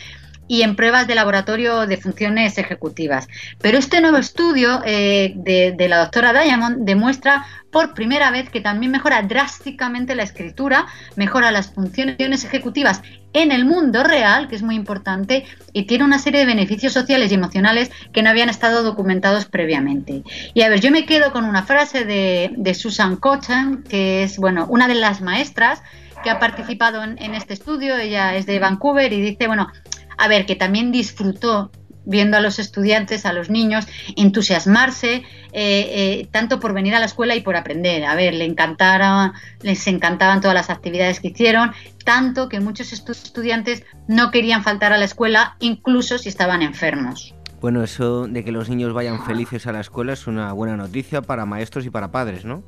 y 0.47 0.63
en 0.63 0.77
pruebas 0.77 1.07
de 1.07 1.15
laboratorio 1.15 1.87
de 1.87 1.97
funciones 1.97 2.59
ejecutivas. 2.59 3.29
Pero 3.61 3.79
este 3.79 4.01
nuevo 4.01 4.19
estudio 4.19 4.83
eh, 4.85 5.33
de, 5.37 5.89
la 5.89 5.99
doctora 5.99 6.33
Diamond 6.33 6.85
demuestra 6.85 7.47
por 7.71 7.95
primera 7.95 8.31
vez 8.31 8.51
que 8.51 8.61
también 8.61 8.93
mejora 8.93 9.23
drásticamente 9.23 10.15
la 10.15 10.23
escritura, 10.23 10.87
mejora 11.17 11.51
las 11.51 11.73
funciones 11.73 12.45
ejecutivas 12.45 13.01
en 13.35 13.53
el 13.53 13.65
mundo 13.65 14.03
real, 14.05 14.49
que 14.49 14.55
es 14.55 14.63
muy 14.63 14.77
importante, 14.77 15.45
y 15.73 15.83
tiene 15.83 16.05
una 16.05 16.19
serie 16.19 16.41
de 16.41 16.47
beneficios 16.47 16.93
sociales 16.93 17.31
y 17.31 17.35
emocionales 17.35 17.91
que 18.13 18.23
no 18.23 18.31
habían 18.31 18.49
estado 18.49 18.83
documentados 18.83 19.45
previamente. 19.45 20.23
Y 20.55 20.63
a 20.63 20.69
ver, 20.71 20.81
yo 20.81 20.91
me 20.91 21.05
quedo 21.05 21.33
con 21.33 21.45
una 21.45 21.65
frase 21.65 22.05
de, 22.05 22.75
Susan 22.75 23.17
Cochan, 23.17 23.83
que 23.83 24.23
es, 24.23 24.39
bueno, 24.39 24.67
una 24.69 24.89
de 24.89 24.95
las 24.95 25.21
maestras 25.21 25.83
que 26.23 26.31
ha 26.31 26.39
participado 26.39 27.03
en, 27.03 27.35
este 27.35 27.53
estudio, 27.55 27.97
ella 27.97 28.35
es 28.37 28.47
de 28.47 28.59
Vancouver 28.59 29.13
y 29.13 29.21
dice, 29.21 29.49
bueno, 29.49 29.69
a 30.17 30.29
ver, 30.29 30.47
que 30.47 30.55
también 30.55 30.93
disfrutó 30.93 31.71
viendo 32.05 32.37
a 32.37 32.41
los 32.41 32.59
estudiantes, 32.59 33.27
a 33.27 33.33
los 33.33 33.51
niños, 33.51 33.87
entusiasmarse, 34.17 35.15
eh, 35.15 35.23
eh, 35.53 36.29
tanto 36.31 36.61
por 36.61 36.73
venir 36.73 36.95
a 36.95 36.99
la 36.99 37.07
escuela 37.07 37.35
y 37.35 37.41
por 37.41 37.57
aprender. 37.57 38.05
A 38.05 38.15
ver, 38.15 38.35
le 38.35 38.45
encantaron, 38.45 39.33
les 39.63 39.87
encantaban 39.87 40.41
todas 40.41 40.55
las 40.55 40.71
actividades 40.71 41.21
que 41.21 41.29
hicieron, 41.29 41.73
tanto 42.05 42.49
que 42.49 42.61
muchos 42.61 42.93
estudiantes 42.93 43.85
no 44.09 44.31
querían 44.31 44.63
faltar 44.63 44.93
a 44.93 44.99
la 44.99 45.05
escuela, 45.05 45.57
incluso 45.61 46.19
si 46.19 46.29
estaban 46.29 46.63
enfermos. 46.63 47.35
Bueno, 47.61 47.83
eso 47.83 48.27
de 48.27 48.45
que 48.45 48.53
los 48.53 48.69
niños 48.69 48.93
vayan 48.93 49.25
felices 49.25 49.67
a 49.67 49.73
la 49.73 49.81
escuela 49.81 50.13
es 50.13 50.27
una 50.27 50.53
buena 50.53 50.77
noticia 50.77 51.23
para 51.23 51.47
maestros 51.47 51.87
y 51.87 51.91
para 51.91 52.11
padres, 52.11 52.45
¿no? 52.45 52.63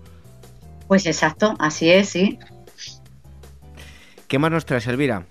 Pues 0.89 1.05
exacto, 1.05 1.55
así 1.59 1.91
es, 1.91 2.09
sí. 2.09 2.39
¿Qué 4.29 4.39
más 4.39 4.51
nos 4.51 4.65
traes, 4.65 4.87
Elvira? 4.87 5.27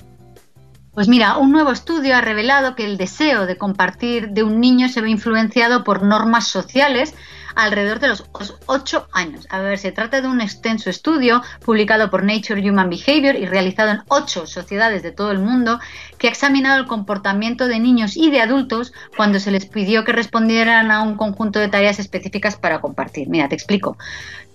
Pues 0.95 1.10
mira, 1.10 1.38
un 1.38 1.51
nuevo 1.51 1.71
estudio 1.71 2.15
ha 2.15 2.21
revelado 2.21 2.73
que 2.73 2.86
el 2.86 2.95
deseo 2.95 3.45
de 3.45 3.58
compartir 3.58 4.29
de 4.29 4.43
un 4.43 4.62
niño 4.62 4.88
se 4.88 5.01
ve 5.01 5.10
influenciado 5.10 5.84
por 5.84 6.03
normas 6.03 6.47
sociales 6.47 7.13
alrededor 7.56 8.00
de 8.00 8.10
los 8.10 8.26
8 8.65 9.08
años. 9.12 9.48
A 9.50 9.60
ver, 9.60 9.78
se 9.78 9.91
trata 9.91 10.22
de 10.22 10.28
un 10.28 10.41
extenso 10.41 10.89
estudio 10.89 11.41
publicado 11.63 12.10
por 12.10 12.24
Nature 12.24 12.70
Human 12.70 12.89
Behavior 12.89 13.36
y 13.36 13.46
realizado 13.46 13.91
en 13.91 14.02
8 14.08 14.46
sociedades 14.46 15.04
de 15.04 15.12
todo 15.12 15.32
el 15.32 15.39
mundo 15.39 15.80
que 16.18 16.28
ha 16.28 16.32
examinado 16.32 16.80
el 16.80 16.88
comportamiento 16.88 17.68
de 17.68 17.80
niños 17.80 18.18
y 18.18 18.30
de 18.30 18.41
adultos 18.41 18.94
cuando 19.15 19.39
se 19.39 19.52
les 19.52 19.65
pidió 19.65 20.04
que 20.04 20.12
respondieran 20.12 20.91
a 20.91 21.02
un 21.02 21.15
conjunto 21.15 21.60
de 21.60 21.70
tareas 21.70 22.00
específicas 22.00 22.56
para 22.58 22.82
compartir. 22.82 23.30
Mira, 23.30 23.50
te 23.50 23.56
explico. 23.56 23.98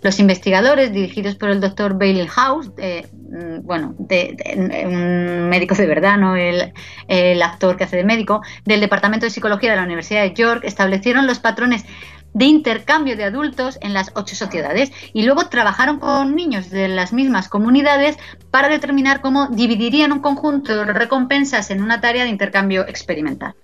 Los 0.03 0.19
investigadores, 0.19 0.93
dirigidos 0.93 1.35
por 1.35 1.51
el 1.51 1.61
doctor 1.61 1.99
Bailey 1.99 2.27
House, 2.27 2.71
mm, 2.71 3.61
bueno, 3.65 3.95
un 3.99 5.49
médico 5.51 5.75
de 5.75 5.87
verdad, 5.87 6.17
no 6.17 6.37
el 6.37 7.43
actor 7.43 7.77
que 7.77 7.85
hace 7.85 7.99
de 7.99 8.05
médico, 8.05 8.41
del 8.65 8.81
Departamento 8.81 9.27
de 9.27 9.31
Psicología 9.31 9.71
de 9.71 9.77
la 9.77 9.85
Universidad 9.85 10.23
de 10.23 10.33
York, 10.33 10.63
establecieron 10.65 11.27
los 11.27 11.39
patrones 11.39 11.85
de 12.33 12.45
intercambio 12.45 13.16
de 13.16 13.25
adultos 13.25 13.79
en 13.81 13.95
las 13.95 14.12
ocho 14.14 14.37
sociedades 14.37 14.93
y 15.12 15.23
luego 15.23 15.47
trabajaron 15.49 15.99
con 15.99 16.35
niños 16.35 16.71
de 16.71 16.88
las 16.88 17.12
mismas 17.12 17.49
comunidades 17.49 18.16
para 18.51 18.69
determinar 18.69 19.21
cómo 19.21 19.49
dividirían 19.49 20.12
un 20.12 20.21
conjunto 20.21 20.85
de 20.85 20.93
recompensas 20.93 21.71
en 21.71 21.83
una 21.83 22.01
tarea 22.01 22.25
de 22.25 22.31
intercambio 22.31 22.87
experimental. 22.87 23.55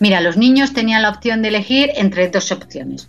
Mira, 0.00 0.20
los 0.20 0.36
niños 0.36 0.72
tenían 0.72 1.02
la 1.02 1.10
opción 1.10 1.42
de 1.42 1.48
elegir 1.48 1.90
entre 1.94 2.28
dos 2.28 2.50
opciones 2.52 3.08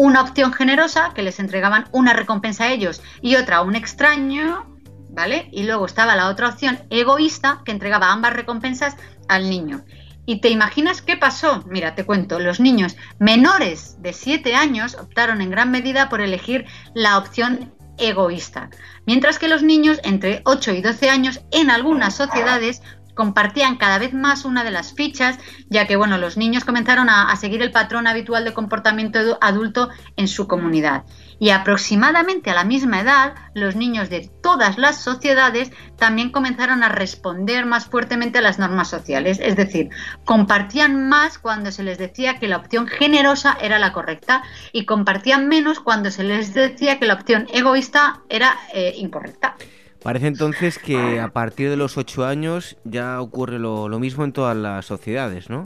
una 0.00 0.22
opción 0.22 0.54
generosa, 0.54 1.12
que 1.14 1.20
les 1.20 1.40
entregaban 1.40 1.84
una 1.92 2.14
recompensa 2.14 2.64
a 2.64 2.72
ellos, 2.72 3.02
y 3.20 3.36
otra 3.36 3.58
a 3.58 3.62
un 3.62 3.76
extraño, 3.76 4.64
¿vale? 5.10 5.50
Y 5.52 5.64
luego 5.64 5.84
estaba 5.84 6.16
la 6.16 6.28
otra 6.28 6.48
opción 6.48 6.78
egoísta, 6.88 7.60
que 7.66 7.72
entregaba 7.72 8.10
ambas 8.10 8.32
recompensas 8.32 8.96
al 9.28 9.50
niño. 9.50 9.84
¿Y 10.26 10.40
te 10.40 10.48
imaginas 10.48 11.02
qué 11.02 11.16
pasó? 11.16 11.64
Mira, 11.66 11.94
te 11.94 12.04
cuento, 12.04 12.38
los 12.38 12.60
niños 12.60 12.96
menores 13.18 14.00
de 14.00 14.12
7 14.12 14.54
años 14.54 14.94
optaron 14.94 15.40
en 15.40 15.50
gran 15.50 15.70
medida 15.70 16.08
por 16.08 16.20
elegir 16.20 16.66
la 16.94 17.18
opción 17.18 17.72
egoísta, 17.98 18.70
mientras 19.06 19.38
que 19.38 19.48
los 19.48 19.62
niños 19.62 20.00
entre 20.04 20.42
8 20.44 20.72
y 20.72 20.82
12 20.82 21.10
años 21.10 21.40
en 21.50 21.70
algunas 21.70 22.14
sociedades 22.14 22.82
compartían 23.14 23.76
cada 23.76 23.98
vez 23.98 24.14
más 24.14 24.44
una 24.44 24.64
de 24.64 24.70
las 24.70 24.94
fichas, 24.94 25.38
ya 25.68 25.86
que 25.86 25.96
bueno, 25.96 26.16
los 26.16 26.36
niños 26.36 26.64
comenzaron 26.64 27.10
a, 27.10 27.30
a, 27.30 27.36
seguir 27.36 27.60
el 27.60 27.70
patrón 27.72 28.06
habitual 28.06 28.44
de 28.44 28.54
comportamiento 28.54 29.36
adulto 29.40 29.90
en 30.16 30.28
su 30.28 30.46
comunidad. 30.46 31.04
Y 31.40 31.50
aproximadamente 31.50 32.50
a 32.50 32.54
la 32.54 32.64
misma 32.64 33.00
edad, 33.00 33.34
los 33.54 33.74
niños 33.74 34.10
de 34.10 34.30
todas 34.42 34.78
las 34.78 35.02
sociedades 35.02 35.72
también 35.96 36.30
comenzaron 36.30 36.84
a 36.84 36.90
responder 36.90 37.66
más 37.66 37.86
fuertemente 37.86 38.38
a 38.38 38.42
las 38.42 38.58
normas 38.58 38.88
sociales, 38.88 39.40
es 39.42 39.56
decir, 39.56 39.88
compartían 40.24 41.08
más 41.08 41.38
cuando 41.38 41.72
se 41.72 41.82
les 41.82 41.98
decía 41.98 42.38
que 42.38 42.46
la 42.46 42.58
opción 42.58 42.86
generosa 42.86 43.56
era 43.60 43.78
la 43.78 43.92
correcta 43.92 44.42
y 44.72 44.84
compartían 44.84 45.48
menos 45.48 45.80
cuando 45.80 46.10
se 46.10 46.24
les 46.24 46.54
decía 46.54 46.98
que 46.98 47.06
la 47.06 47.14
opción 47.14 47.48
egoísta 47.52 48.20
era 48.28 48.56
eh, 48.72 48.94
incorrecta. 48.98 49.56
Parece 50.02 50.28
entonces 50.28 50.78
que 50.78 51.20
a 51.20 51.28
partir 51.28 51.68
de 51.68 51.76
los 51.76 51.98
ocho 51.98 52.24
años 52.24 52.76
ya 52.84 53.20
ocurre 53.20 53.58
lo, 53.58 53.88
mismo 53.98 54.24
en 54.24 54.32
todas 54.32 54.56
las 54.56 54.86
sociedades, 54.86 55.50
¿no? 55.50 55.64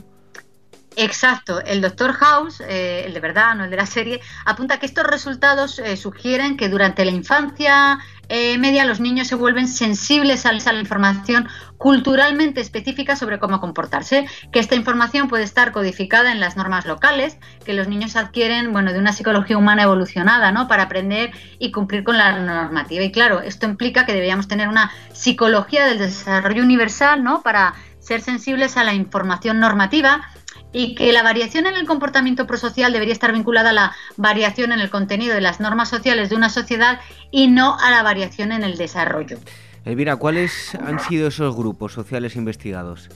Exacto, 0.97 1.61
el 1.65 1.81
doctor 1.81 2.13
House, 2.13 2.61
eh, 2.61 3.05
el 3.07 3.15
de 3.15 3.21
verdad, 3.21 3.55
no 3.57 3.65
el 3.65 3.71
de 3.71 3.77
la 3.77 3.87
serie, 3.87 4.21
apunta 4.45 4.79
que 4.79 4.87
estos 4.87 5.05
resultados 5.05 5.79
eh, 5.81 5.97
sugieren 5.97 6.57
que 6.57 6.69
durante 6.69 7.05
la 7.05 7.11
infancia 7.11 7.99
eh, 8.29 8.57
media 8.59 8.85
los 8.85 9.01
niños 9.01 9.27
se 9.27 9.35
vuelven 9.35 9.67
sensibles 9.67 10.47
a 10.47 10.53
la 10.53 10.81
información 10.81 11.49
culturalmente 11.79 12.61
específica 12.61 13.17
sobre 13.17 13.39
cómo 13.41 13.61
comportarse, 13.61 14.27
que 14.53 14.61
esta 14.61 14.77
información 14.77 15.29
puede 15.29 15.43
estar 15.43 15.73
codificada 15.73 16.31
en 16.31 16.41
las 16.41 16.57
normas 16.57 16.87
locales, 16.87 17.39
que 17.65 17.75
los 17.75 17.89
niños 17.89 18.15
adquieren, 18.15 18.73
bueno, 18.73 18.93
de 18.93 18.99
una 19.01 19.13
psicología 19.13 19.59
humana 19.59 19.83
evolucionada, 19.83 20.53
¿no? 20.53 20.69
Para 20.69 20.85
aprender 20.85 21.33
y 21.59 21.73
cumplir 21.73 22.05
con 22.05 22.17
la 22.17 22.39
normativa. 22.39 23.03
Y 23.03 23.11
claro, 23.11 23.41
esto 23.41 23.67
implica 23.67 24.07
que 24.07 24.13
deberíamos 24.13 24.49
tener 24.49 24.69
una 24.69 24.93
psicología 25.13 25.87
del 25.87 25.99
desarrollo 25.99 26.63
universal, 26.63 27.23
¿no? 27.25 27.43
Para 27.43 27.75
ser 27.99 28.21
sensibles 28.21 28.77
a 28.77 28.85
la 28.85 28.95
información 28.95 29.61
normativa 29.61 30.23
y 30.75 30.95
que 30.97 31.13
la 31.13 31.23
variación 31.23 31.67
en 31.67 31.75
el 31.75 31.87
comportamiento 31.87 32.47
prosocial 32.47 32.93
debería 32.93 33.15
estar 33.15 33.33
vinculada 33.33 33.71
a 33.71 33.73
la 33.73 33.97
variación 34.17 34.73
en 34.73 34.81
el 34.81 34.91
contenido 34.91 35.35
de 35.35 35.41
las 35.41 35.61
normas 35.61 35.89
sociales 35.89 36.29
de 36.29 36.37
una 36.37 36.51
sociedad 36.51 37.01
y 37.31 37.47
no 37.47 37.79
a 37.79 37.91
la 37.91 38.03
variación 38.03 38.53
en 38.53 38.65
el 38.65 38.77
desarrollo. 38.77 39.39
Elvira, 39.85 40.17
¿cuáles 40.17 40.75
han 40.75 40.99
sido 40.99 41.29
esos 41.29 41.55
grupos 41.55 41.93
sociales 41.93 42.37
investigados? 42.37 43.09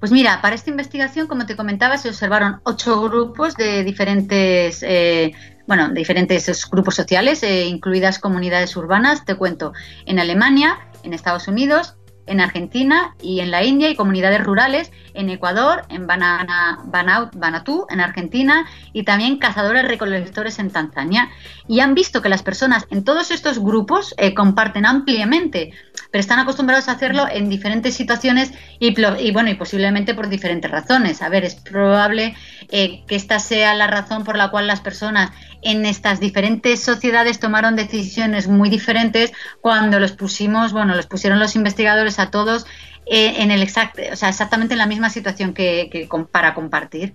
Pues 0.00 0.12
mira, 0.12 0.40
para 0.40 0.54
esta 0.54 0.70
investigación, 0.70 1.26
como 1.26 1.46
te 1.46 1.56
comentaba, 1.56 1.96
se 1.98 2.08
observaron 2.08 2.60
ocho 2.64 3.00
grupos 3.02 3.54
de 3.56 3.84
diferentes, 3.84 4.82
eh, 4.82 5.32
bueno, 5.66 5.88
de 5.88 5.94
diferentes 5.94 6.68
grupos 6.70 6.94
sociales, 6.94 7.42
eh, 7.42 7.66
incluidas 7.66 8.18
comunidades 8.18 8.76
urbanas. 8.76 9.24
Te 9.24 9.34
cuento, 9.34 9.72
en 10.06 10.18
Alemania, 10.18 10.78
en 11.02 11.14
Estados 11.14 11.48
Unidos, 11.48 11.97
en 12.28 12.40
Argentina 12.40 13.14
y 13.20 13.40
en 13.40 13.50
la 13.50 13.64
India 13.64 13.90
y 13.90 13.96
comunidades 13.96 14.42
rurales, 14.42 14.92
en 15.14 15.30
Ecuador, 15.30 15.84
en 15.88 16.06
Banana, 16.06 16.78
Banatú, 16.84 17.86
en 17.90 18.00
Argentina 18.00 18.66
y 18.92 19.02
también 19.02 19.38
cazadores 19.38 19.86
recolectores 19.86 20.58
en 20.58 20.70
Tanzania. 20.70 21.30
Y 21.66 21.80
han 21.80 21.94
visto 21.94 22.22
que 22.22 22.28
las 22.28 22.42
personas 22.42 22.86
en 22.90 23.04
todos 23.04 23.30
estos 23.30 23.58
grupos 23.58 24.14
eh, 24.16 24.34
comparten 24.34 24.86
ampliamente, 24.86 25.72
pero 26.10 26.20
están 26.20 26.38
acostumbrados 26.38 26.88
a 26.88 26.92
hacerlo 26.92 27.26
en 27.30 27.48
diferentes 27.48 27.94
situaciones 27.94 28.52
y, 28.78 28.94
bueno, 29.32 29.50
y 29.50 29.54
posiblemente 29.54 30.14
por 30.14 30.28
diferentes 30.28 30.70
razones. 30.70 31.20
A 31.22 31.28
ver, 31.28 31.44
es 31.44 31.56
probable 31.56 32.34
eh, 32.70 33.04
que 33.06 33.16
esta 33.16 33.38
sea 33.38 33.74
la 33.74 33.86
razón 33.86 34.24
por 34.24 34.36
la 34.36 34.50
cual 34.50 34.66
las 34.66 34.80
personas 34.80 35.30
en 35.62 35.86
estas 35.86 36.20
diferentes 36.20 36.82
sociedades 36.82 37.40
tomaron 37.40 37.76
decisiones 37.76 38.48
muy 38.48 38.70
diferentes 38.70 39.32
cuando 39.60 39.98
los 40.00 40.12
pusimos, 40.12 40.72
bueno, 40.72 40.94
los 40.94 41.06
pusieron 41.06 41.38
los 41.38 41.56
investigadores 41.56 42.18
a 42.18 42.30
todos 42.30 42.66
eh, 43.06 43.42
en 43.42 43.50
el 43.50 43.62
exacto, 43.62 44.02
o 44.12 44.16
sea, 44.16 44.28
exactamente 44.28 44.74
en 44.74 44.78
la 44.78 44.86
misma 44.86 45.10
situación 45.10 45.54
que, 45.54 46.08
para 46.30 46.54
compartir. 46.54 47.14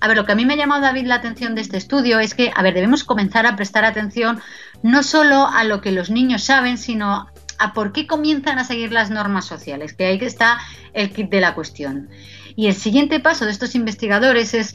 A 0.00 0.08
ver, 0.08 0.16
lo 0.16 0.24
que 0.24 0.32
a 0.32 0.34
mí 0.34 0.44
me 0.44 0.54
ha 0.54 0.56
llamado, 0.56 0.82
David, 0.82 1.06
la 1.06 1.16
atención 1.16 1.54
de 1.54 1.60
este 1.60 1.76
estudio 1.76 2.18
es 2.18 2.34
que, 2.34 2.52
a 2.54 2.62
ver, 2.62 2.74
debemos 2.74 3.04
comenzar 3.04 3.46
a 3.46 3.56
prestar 3.56 3.84
atención 3.84 4.40
no 4.82 5.02
solo 5.02 5.46
a 5.46 5.64
lo 5.64 5.80
que 5.80 5.92
los 5.92 6.10
niños 6.10 6.44
saben, 6.44 6.78
sino 6.78 7.28
a 7.58 7.72
por 7.72 7.92
qué 7.92 8.06
comienzan 8.06 8.58
a 8.58 8.64
seguir 8.64 8.92
las 8.92 9.10
normas 9.10 9.44
sociales, 9.44 9.92
que 9.92 10.06
ahí 10.06 10.18
está 10.20 10.58
el 10.92 11.12
kit 11.12 11.30
de 11.30 11.40
la 11.40 11.54
cuestión. 11.54 12.08
Y 12.56 12.66
el 12.66 12.74
siguiente 12.74 13.20
paso 13.20 13.44
de 13.44 13.52
estos 13.52 13.74
investigadores 13.74 14.54
es 14.54 14.74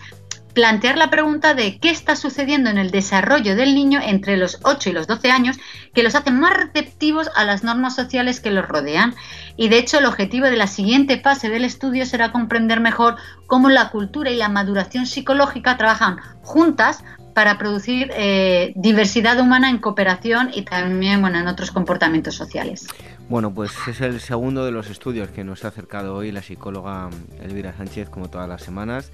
plantear 0.57 0.97
la 0.97 1.11
pregunta 1.11 1.53
de 1.53 1.77
qué 1.77 1.91
está 1.91 2.15
sucediendo 2.15 2.71
en 2.71 2.79
el 2.79 2.89
desarrollo 2.89 3.55
del 3.55 3.75
niño 3.75 3.99
entre 4.01 4.37
los 4.37 4.57
8 4.63 4.89
y 4.89 4.93
los 4.93 5.05
12 5.05 5.29
años 5.29 5.59
que 5.93 6.01
los 6.01 6.15
hace 6.15 6.31
más 6.31 6.51
receptivos 6.51 7.29
a 7.35 7.45
las 7.45 7.63
normas 7.63 7.93
sociales 7.93 8.39
que 8.39 8.49
los 8.49 8.67
rodean. 8.67 9.13
Y 9.55 9.69
de 9.69 9.77
hecho 9.77 9.99
el 9.99 10.07
objetivo 10.07 10.47
de 10.47 10.57
la 10.57 10.65
siguiente 10.65 11.19
fase 11.19 11.49
del 11.49 11.63
estudio 11.63 12.07
será 12.07 12.31
comprender 12.31 12.79
mejor 12.79 13.17
cómo 13.45 13.69
la 13.69 13.91
cultura 13.91 14.31
y 14.31 14.35
la 14.35 14.49
maduración 14.49 15.05
psicológica 15.05 15.77
trabajan 15.77 16.17
juntas 16.41 17.03
para 17.35 17.59
producir 17.59 18.09
eh, 18.15 18.73
diversidad 18.75 19.39
humana 19.39 19.69
en 19.69 19.77
cooperación 19.77 20.49
y 20.51 20.63
también 20.63 21.21
bueno, 21.21 21.37
en 21.37 21.47
otros 21.47 21.69
comportamientos 21.69 22.33
sociales. 22.33 22.87
Bueno, 23.29 23.53
pues 23.53 23.73
es 23.87 24.01
el 24.01 24.19
segundo 24.21 24.65
de 24.65 24.71
los 24.71 24.89
estudios 24.89 25.29
que 25.29 25.43
nos 25.43 25.63
ha 25.63 25.67
acercado 25.67 26.15
hoy 26.15 26.31
la 26.31 26.41
psicóloga 26.41 27.11
Elvira 27.43 27.73
Sánchez, 27.77 28.09
como 28.09 28.31
todas 28.31 28.49
las 28.49 28.63
semanas. 28.63 29.11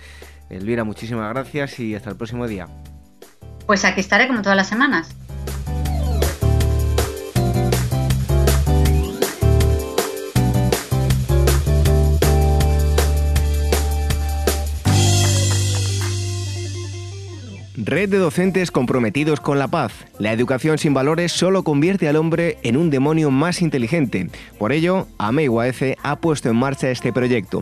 Elvira, 0.49 0.83
muchísimas 0.83 1.29
gracias 1.33 1.79
y 1.79 1.95
hasta 1.95 2.09
el 2.09 2.17
próximo 2.17 2.47
día. 2.47 2.67
Pues 3.65 3.85
aquí 3.85 4.01
estaré 4.01 4.27
como 4.27 4.41
todas 4.41 4.57
las 4.57 4.67
semanas. 4.67 5.15
Red 17.85 18.09
de 18.09 18.17
docentes 18.17 18.71
comprometidos 18.71 19.39
con 19.39 19.59
la 19.59 19.67
paz. 19.67 19.93
La 20.17 20.31
educación 20.31 20.77
sin 20.77 20.93
valores 20.93 21.31
solo 21.31 21.63
convierte 21.63 22.07
al 22.07 22.15
hombre 22.15 22.57
en 22.63 22.77
un 22.77 22.89
demonio 22.89 23.29
más 23.29 23.61
inteligente. 23.61 24.29
Por 24.57 24.71
ello, 24.71 25.07
AMEIUAF 25.17 25.81
ha 26.01 26.15
puesto 26.15 26.49
en 26.49 26.55
marcha 26.55 26.89
este 26.89 27.11
proyecto. 27.11 27.61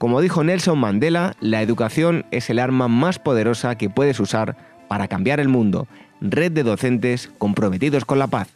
Como 0.00 0.22
dijo 0.22 0.42
Nelson 0.42 0.78
Mandela, 0.78 1.36
la 1.40 1.60
educación 1.60 2.24
es 2.30 2.48
el 2.48 2.58
arma 2.58 2.88
más 2.88 3.18
poderosa 3.18 3.74
que 3.74 3.90
puedes 3.90 4.18
usar 4.18 4.56
para 4.88 5.08
cambiar 5.08 5.40
el 5.40 5.48
mundo. 5.48 5.88
Red 6.22 6.52
de 6.52 6.62
docentes 6.62 7.28
comprometidos 7.36 8.06
con 8.06 8.18
la 8.18 8.26
paz. 8.26 8.48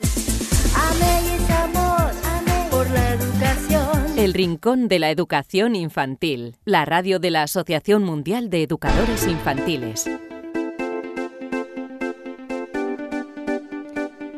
El 4.16 4.32
Rincón 4.32 4.88
de 4.88 4.98
la 4.98 5.10
Educación 5.10 5.76
Infantil, 5.76 6.56
la 6.64 6.86
radio 6.86 7.18
de 7.18 7.30
la 7.30 7.42
Asociación 7.42 8.04
Mundial 8.04 8.48
de 8.48 8.62
Educadores 8.62 9.26
Infantiles. 9.26 10.10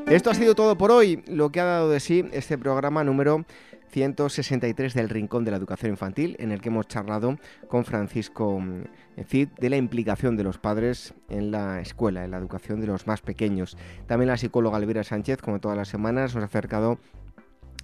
Esto 0.08 0.30
ha 0.30 0.34
sido 0.34 0.56
todo 0.56 0.76
por 0.76 0.90
hoy, 0.90 1.22
lo 1.28 1.50
que 1.50 1.60
ha 1.60 1.64
dado 1.66 1.88
de 1.88 2.00
sí 2.00 2.24
este 2.32 2.58
programa 2.58 3.04
número 3.04 3.44
163 3.96 4.92
del 4.92 5.08
Rincón 5.08 5.46
de 5.46 5.50
la 5.50 5.56
Educación 5.56 5.92
Infantil, 5.92 6.36
en 6.38 6.52
el 6.52 6.60
que 6.60 6.68
hemos 6.68 6.86
charlado 6.86 7.38
con 7.66 7.86
Francisco 7.86 8.60
mm, 8.60 8.82
Cid 9.26 9.48
de 9.58 9.70
la 9.70 9.78
implicación 9.78 10.36
de 10.36 10.44
los 10.44 10.58
padres 10.58 11.14
en 11.30 11.50
la 11.50 11.80
escuela, 11.80 12.22
en 12.22 12.32
la 12.32 12.36
educación 12.36 12.82
de 12.82 12.88
los 12.88 13.06
más 13.06 13.22
pequeños. 13.22 13.78
También 14.06 14.28
la 14.28 14.36
psicóloga 14.36 14.76
Elvira 14.76 15.02
Sánchez, 15.02 15.40
como 15.40 15.60
todas 15.60 15.78
las 15.78 15.88
semanas, 15.88 16.34
nos 16.34 16.42
ha 16.42 16.44
acercado 16.44 16.98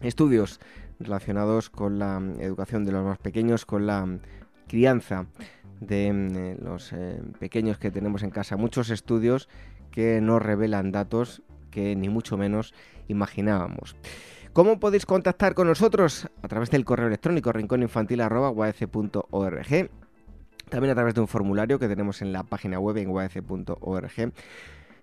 estudios 0.02 0.60
relacionados 1.00 1.70
con 1.70 1.98
la 1.98 2.20
mm, 2.20 2.42
educación 2.42 2.84
de 2.84 2.92
los 2.92 3.06
más 3.06 3.16
pequeños, 3.16 3.64
con 3.64 3.86
la 3.86 4.04
mm, 4.04 4.20
crianza 4.68 5.24
de 5.80 6.58
los 6.60 6.92
eh, 6.92 7.22
pequeños 7.38 7.78
que 7.78 7.90
tenemos 7.90 8.22
en 8.22 8.28
casa. 8.28 8.58
Muchos 8.58 8.90
estudios 8.90 9.48
que 9.90 10.20
nos 10.20 10.42
revelan 10.42 10.92
datos 10.92 11.42
que 11.70 11.96
ni 11.96 12.10
mucho 12.10 12.36
menos 12.36 12.74
imaginábamos. 13.08 13.96
¿Cómo 14.52 14.78
podéis 14.78 15.06
contactar 15.06 15.54
con 15.54 15.66
nosotros? 15.66 16.28
A 16.42 16.48
través 16.48 16.70
del 16.70 16.84
correo 16.84 17.06
electrónico 17.06 17.52
rincóninfantil.org 17.52 19.90
también 20.68 20.90
a 20.90 20.94
través 20.94 21.14
de 21.14 21.20
un 21.20 21.28
formulario 21.28 21.78
que 21.78 21.88
tenemos 21.88 22.22
en 22.22 22.32
la 22.32 22.42
página 22.42 22.78
web 22.78 22.96
en 22.98 23.08
uac.org 23.08 24.32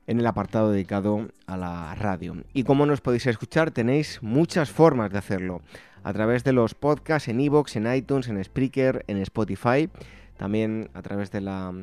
en 0.07 0.19
el 0.19 0.27
apartado 0.27 0.71
dedicado 0.71 1.27
a 1.47 1.57
la 1.57 1.95
radio. 1.95 2.35
Y 2.53 2.63
como 2.63 2.85
nos 2.85 3.01
podéis 3.01 3.27
escuchar, 3.27 3.71
tenéis 3.71 4.21
muchas 4.21 4.71
formas 4.71 5.11
de 5.11 5.17
hacerlo. 5.17 5.61
A 6.03 6.13
través 6.13 6.43
de 6.43 6.53
los 6.53 6.75
podcasts 6.75 7.27
en 7.27 7.39
iVoox, 7.39 7.75
en 7.75 7.93
iTunes, 7.93 8.27
en 8.27 8.43
Spreaker, 8.43 9.03
en 9.07 9.17
Spotify, 9.17 9.89
también 10.37 10.89
a 10.93 11.01
través 11.01 11.31
de 11.31 11.41
la 11.41 11.73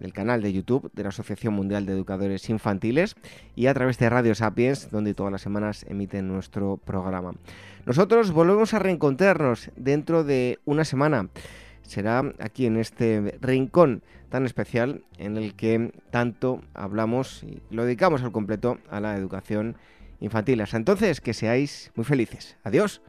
del 0.00 0.12
canal 0.12 0.42
de 0.42 0.52
YouTube 0.52 0.90
de 0.92 1.02
la 1.02 1.10
Asociación 1.10 1.54
Mundial 1.54 1.86
de 1.86 1.92
Educadores 1.92 2.48
Infantiles 2.50 3.16
y 3.54 3.66
a 3.66 3.74
través 3.74 3.98
de 3.98 4.08
Radio 4.10 4.34
Sapiens, 4.34 4.90
donde 4.90 5.14
todas 5.14 5.32
las 5.32 5.42
semanas 5.42 5.84
emiten 5.88 6.28
nuestro 6.28 6.76
programa. 6.76 7.32
Nosotros 7.86 8.32
volvemos 8.32 8.74
a 8.74 8.78
reencontrarnos 8.78 9.70
dentro 9.76 10.24
de 10.24 10.58
una 10.64 10.84
semana. 10.84 11.28
Será 11.82 12.22
aquí 12.38 12.66
en 12.66 12.76
este 12.76 13.38
rincón 13.40 14.02
tan 14.28 14.44
especial 14.44 15.04
en 15.16 15.36
el 15.36 15.54
que 15.54 15.92
tanto 16.10 16.62
hablamos 16.74 17.42
y 17.44 17.62
lo 17.70 17.84
dedicamos 17.84 18.22
al 18.22 18.32
completo 18.32 18.78
a 18.90 19.00
la 19.00 19.16
educación 19.16 19.76
infantil. 20.20 20.60
Hasta 20.60 20.76
entonces, 20.76 21.20
que 21.20 21.32
seáis 21.32 21.90
muy 21.94 22.04
felices. 22.04 22.56
Adiós. 22.62 23.00